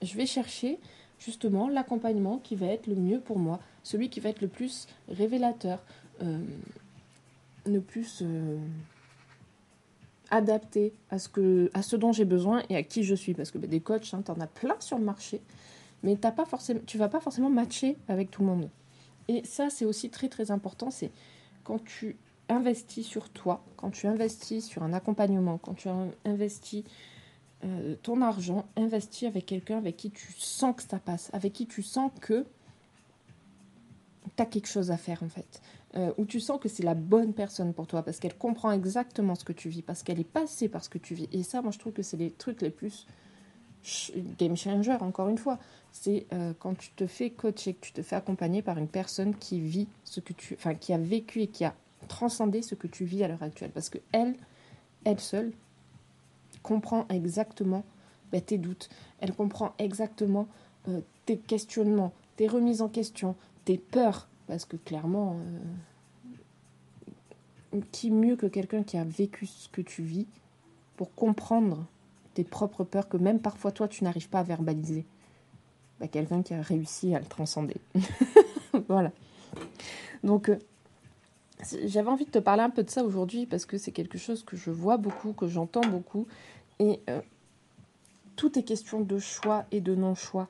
je 0.02 0.16
vais 0.16 0.26
chercher 0.26 0.80
justement 1.20 1.70
l'accompagnement 1.70 2.40
qui 2.40 2.56
va 2.56 2.68
être 2.68 2.88
le 2.88 2.96
mieux 2.96 3.20
pour 3.20 3.38
moi, 3.38 3.60
celui 3.84 4.10
qui 4.10 4.20
va 4.20 4.30
être 4.30 4.42
le 4.42 4.48
plus 4.48 4.88
révélateur, 5.08 5.84
euh, 6.22 6.44
le 7.66 7.82
plus... 7.82 8.22
Euh, 8.22 8.58
adapté 10.34 10.94
à 11.12 11.20
ce, 11.20 11.30
que, 11.30 11.70
à 11.74 11.84
ce 11.84 11.96
dont 11.96 12.12
j'ai 12.12 12.26
besoin 12.26 12.64
et 12.70 12.76
à 12.76 12.84
qui 12.84 13.04
je 13.04 13.14
suis. 13.14 13.34
Parce 13.34 13.52
que 13.52 13.60
bah, 13.60 13.68
des 13.68 13.80
coachs, 13.80 14.14
hein, 14.14 14.24
tu 14.26 14.32
en 14.32 14.40
as 14.40 14.48
plein 14.48 14.76
sur 14.80 14.98
le 14.98 15.06
marché, 15.06 15.42
mais 16.02 16.18
as 16.26 16.32
pas 16.32 16.46
forcément, 16.46 16.82
tu 16.86 16.98
vas 16.98 17.08
pas 17.08 17.20
forcément 17.20 17.50
matcher 17.50 17.98
avec 18.08 18.32
tout 18.32 18.42
le 18.42 18.48
monde. 18.48 18.70
Et 19.28 19.44
ça, 19.46 19.70
c'est 19.70 19.86
aussi 19.86 20.10
très 20.10 20.30
très 20.30 20.52
important, 20.52 20.92
c'est 20.92 21.12
quand 21.64 21.84
tu 21.84 22.18
investis 22.50 23.06
sur 23.06 23.30
toi, 23.30 23.64
quand 23.78 23.92
tu 23.92 24.08
investis 24.08 24.66
sur 24.66 24.84
un 24.84 24.92
accompagnement, 24.92 25.60
quand 25.60 25.76
tu 25.76 25.88
investis 26.26 26.84
euh, 27.64 27.96
ton 28.02 28.22
argent, 28.22 28.66
investis 28.76 29.28
avec 29.28 29.46
quelqu'un 29.46 29.78
avec 29.78 29.96
qui 29.96 30.12
tu 30.12 30.34
sens 30.38 30.76
que 30.76 30.84
ça 30.84 31.00
passe, 31.00 31.30
avec 31.32 31.54
qui 31.54 31.68
tu 31.68 31.84
sens 31.84 32.12
que 32.20 32.46
as 34.40 34.46
quelque 34.46 34.68
chose 34.68 34.92
à 34.92 34.98
faire 34.98 35.22
en 35.24 35.30
fait. 35.30 35.62
Euh, 35.96 36.12
où 36.18 36.26
tu 36.26 36.40
sens 36.40 36.60
que 36.60 36.70
c'est 36.70 36.84
la 36.84 36.96
bonne 36.96 37.34
personne 37.34 37.72
pour 37.72 37.86
toi, 37.86 38.02
parce 38.02 38.20
qu'elle 38.20 38.36
comprend 38.36 38.72
exactement 38.72 39.36
ce 39.36 39.46
que 39.46 39.54
tu 39.54 39.70
vis, 39.70 39.84
parce 39.84 40.02
qu'elle 40.02 40.20
est 40.20 40.24
passée 40.24 40.68
par 40.68 40.84
ce 40.84 40.90
que 40.90 40.98
tu 40.98 41.14
vis. 41.14 41.30
Et 41.32 41.44
ça, 41.44 41.62
moi, 41.62 41.72
je 41.72 41.78
trouve 41.78 41.94
que 41.94 42.02
c'est 42.02 42.18
les 42.18 42.32
trucs 42.32 42.64
les 42.64 42.72
plus 42.72 43.06
game 44.40 44.58
changer, 44.58 44.94
encore 44.94 45.30
une 45.30 45.38
fois. 45.38 45.60
C'est 45.92 46.26
euh, 46.34 46.54
quand 46.58 46.76
tu 46.76 46.90
te 46.92 47.06
fais 47.06 47.30
coacher, 47.30 47.76
que 47.76 47.86
tu 47.86 47.92
te 47.92 48.02
fais 48.02 48.16
accompagner 48.16 48.64
par 48.64 48.80
une 48.80 48.88
personne 48.88 49.36
qui 49.36 49.60
vit 49.60 49.88
ce 50.04 50.20
que 50.20 50.34
tu... 50.34 50.56
Enfin, 50.56 50.74
qui 50.74 50.94
a 50.94 50.98
vécu 50.98 51.42
et 51.42 51.48
qui 51.48 51.64
a 51.64 51.76
transcendé 52.08 52.64
ce 52.64 52.74
que 52.74 52.88
tu 52.88 53.06
vis 53.06 53.24
à 53.24 53.28
l'heure 53.28 53.44
actuelle. 53.44 53.72
Parce 53.72 53.90
que 53.90 54.00
elle, 54.14 54.36
elle 55.04 55.20
seule, 55.20 55.52
comprend 56.64 57.06
exactement 57.10 57.84
bah, 58.32 58.42
tes 58.42 58.58
doutes. 58.58 58.90
Elle 59.20 59.34
comprend 59.36 59.74
exactement 59.78 60.48
euh, 60.88 61.02
tes 61.28 61.38
questionnements, 61.38 62.14
tes 62.36 62.48
remises 62.48 62.82
en 62.82 62.90
question, 62.90 63.36
tes 63.66 63.78
peurs, 63.78 64.28
parce 64.48 64.66
que 64.66 64.78
clairement, 64.78 65.38
euh, 67.74 67.82
qui 67.92 68.12
mieux 68.12 68.36
que 68.36 68.46
quelqu'un 68.46 68.84
qui 68.84 68.98
a 68.98 69.04
vécu 69.04 69.46
ce 69.46 69.70
que 69.70 69.82
tu 69.82 70.04
vis 70.04 70.28
pour 70.96 71.14
comprendre 71.16 71.86
tes 72.34 72.44
propres 72.44 72.84
peurs 72.84 73.08
que 73.10 73.18
même 73.18 73.40
parfois 73.40 73.72
toi 73.72 73.88
tu 73.88 74.04
n'arrives 74.04 74.30
pas 74.30 74.40
à 74.40 74.44
verbaliser? 74.44 75.06
Bah, 76.00 76.08
Quelqu'un 76.08 76.42
qui 76.44 76.54
a 76.54 76.62
réussi 76.62 77.16
à 77.16 77.20
le 77.20 77.26
transcender. 77.26 77.78
voilà. 78.88 79.12
Donc, 80.24 80.50
euh, 80.50 80.58
j'avais 81.86 82.10
envie 82.10 82.26
de 82.26 82.32
te 82.32 82.40
parler 82.40 82.64
un 82.64 82.70
peu 82.70 82.84
de 82.84 82.90
ça 82.90 83.04
aujourd'hui 83.04 83.46
parce 83.46 83.66
que 83.66 83.78
c'est 83.78 83.92
quelque 83.92 84.18
chose 84.18 84.44
que 84.44 84.58
je 84.58 84.72
vois 84.72 84.98
beaucoup, 84.98 85.34
que 85.34 85.48
j'entends 85.48 85.82
beaucoup. 85.82 86.28
Et 86.80 87.00
euh, 87.10 87.22
tout 88.36 88.58
est 88.58 88.64
question 88.64 89.02
de 89.02 89.20
choix 89.20 89.66
et 89.72 89.82
de 89.82 89.96
non-choix. 89.96 90.50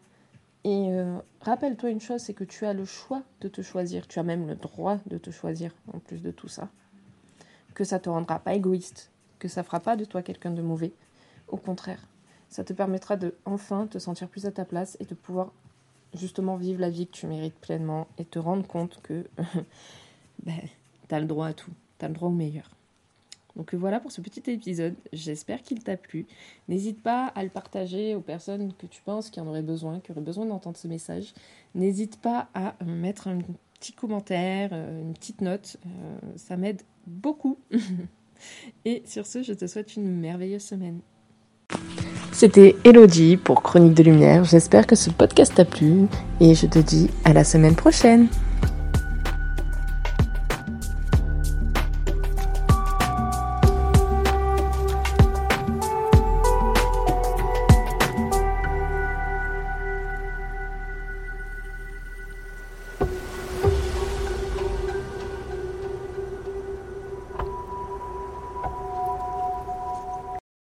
Et 0.65 0.93
euh, 0.93 1.17
rappelle-toi 1.41 1.89
une 1.89 1.99
chose, 1.99 2.21
c'est 2.21 2.33
que 2.33 2.45
tu 2.45 2.65
as 2.65 2.73
le 2.73 2.85
choix 2.85 3.23
de 3.41 3.49
te 3.49 3.61
choisir, 3.61 4.07
tu 4.07 4.19
as 4.19 4.23
même 4.23 4.47
le 4.47 4.55
droit 4.55 4.97
de 5.07 5.17
te 5.17 5.29
choisir 5.29 5.73
en 5.93 5.99
plus 5.99 6.21
de 6.21 6.31
tout 6.31 6.47
ça. 6.47 6.69
Que 7.73 7.83
ça 7.83 7.99
te 7.99 8.09
rendra 8.09 8.39
pas 8.39 8.53
égoïste, 8.53 9.11
que 9.39 9.47
ça 9.47 9.63
fera 9.63 9.81
pas 9.81 9.97
de 9.97 10.05
toi 10.05 10.21
quelqu'un 10.21 10.51
de 10.51 10.61
mauvais. 10.61 10.93
Au 11.49 11.57
contraire, 11.57 12.07
ça 12.47 12.63
te 12.63 12.71
permettra 12.71 13.17
de 13.17 13.35
enfin 13.45 13.87
te 13.87 13.97
sentir 13.97 14.29
plus 14.29 14.45
à 14.45 14.51
ta 14.51 14.63
place 14.63 14.95
et 15.01 15.05
de 15.05 15.15
pouvoir 15.15 15.51
justement 16.13 16.55
vivre 16.55 16.79
la 16.79 16.89
vie 16.89 17.07
que 17.07 17.11
tu 17.11 17.27
mérites 17.27 17.59
pleinement 17.59 18.07
et 18.17 18.25
te 18.25 18.39
rendre 18.39 18.65
compte 18.65 19.01
que 19.01 19.27
ben, 20.43 20.61
tu 21.09 21.15
as 21.15 21.19
le 21.19 21.25
droit 21.25 21.47
à 21.47 21.53
tout, 21.53 21.71
tu 21.99 22.05
as 22.05 22.07
le 22.07 22.13
droit 22.13 22.29
au 22.29 22.33
meilleur. 22.33 22.69
Donc 23.55 23.73
voilà 23.75 23.99
pour 23.99 24.11
ce 24.11 24.21
petit 24.21 24.49
épisode. 24.49 24.95
J'espère 25.11 25.61
qu'il 25.61 25.83
t'a 25.83 25.97
plu. 25.97 26.25
N'hésite 26.67 27.01
pas 27.01 27.27
à 27.27 27.43
le 27.43 27.49
partager 27.49 28.15
aux 28.15 28.21
personnes 28.21 28.73
que 28.73 28.87
tu 28.87 29.01
penses 29.01 29.29
qui 29.29 29.39
en 29.39 29.47
auraient 29.47 29.61
besoin, 29.61 29.99
qui 29.99 30.11
auraient 30.11 30.21
besoin 30.21 30.45
d'entendre 30.45 30.77
ce 30.77 30.87
message. 30.87 31.33
N'hésite 31.75 32.17
pas 32.17 32.47
à 32.53 32.75
mettre 32.83 33.27
un 33.27 33.39
petit 33.79 33.93
commentaire, 33.93 34.69
euh, 34.71 35.01
une 35.01 35.13
petite 35.13 35.41
note. 35.41 35.77
Euh, 35.85 35.89
ça 36.35 36.57
m'aide 36.57 36.81
beaucoup. 37.05 37.57
Et 38.85 39.03
sur 39.05 39.25
ce, 39.25 39.43
je 39.43 39.53
te 39.53 39.67
souhaite 39.67 39.95
une 39.95 40.19
merveilleuse 40.19 40.63
semaine. 40.63 40.99
C'était 42.31 42.75
Elodie 42.83 43.37
pour 43.37 43.61
Chronique 43.61 43.93
de 43.93 44.03
Lumière. 44.03 44.43
J'espère 44.43 44.87
que 44.87 44.95
ce 44.95 45.11
podcast 45.11 45.53
t'a 45.55 45.65
plu 45.65 46.07
et 46.41 46.55
je 46.55 46.65
te 46.65 46.79
dis 46.79 47.09
à 47.25 47.31
la 47.31 47.43
semaine 47.43 47.75
prochaine. 47.75 48.27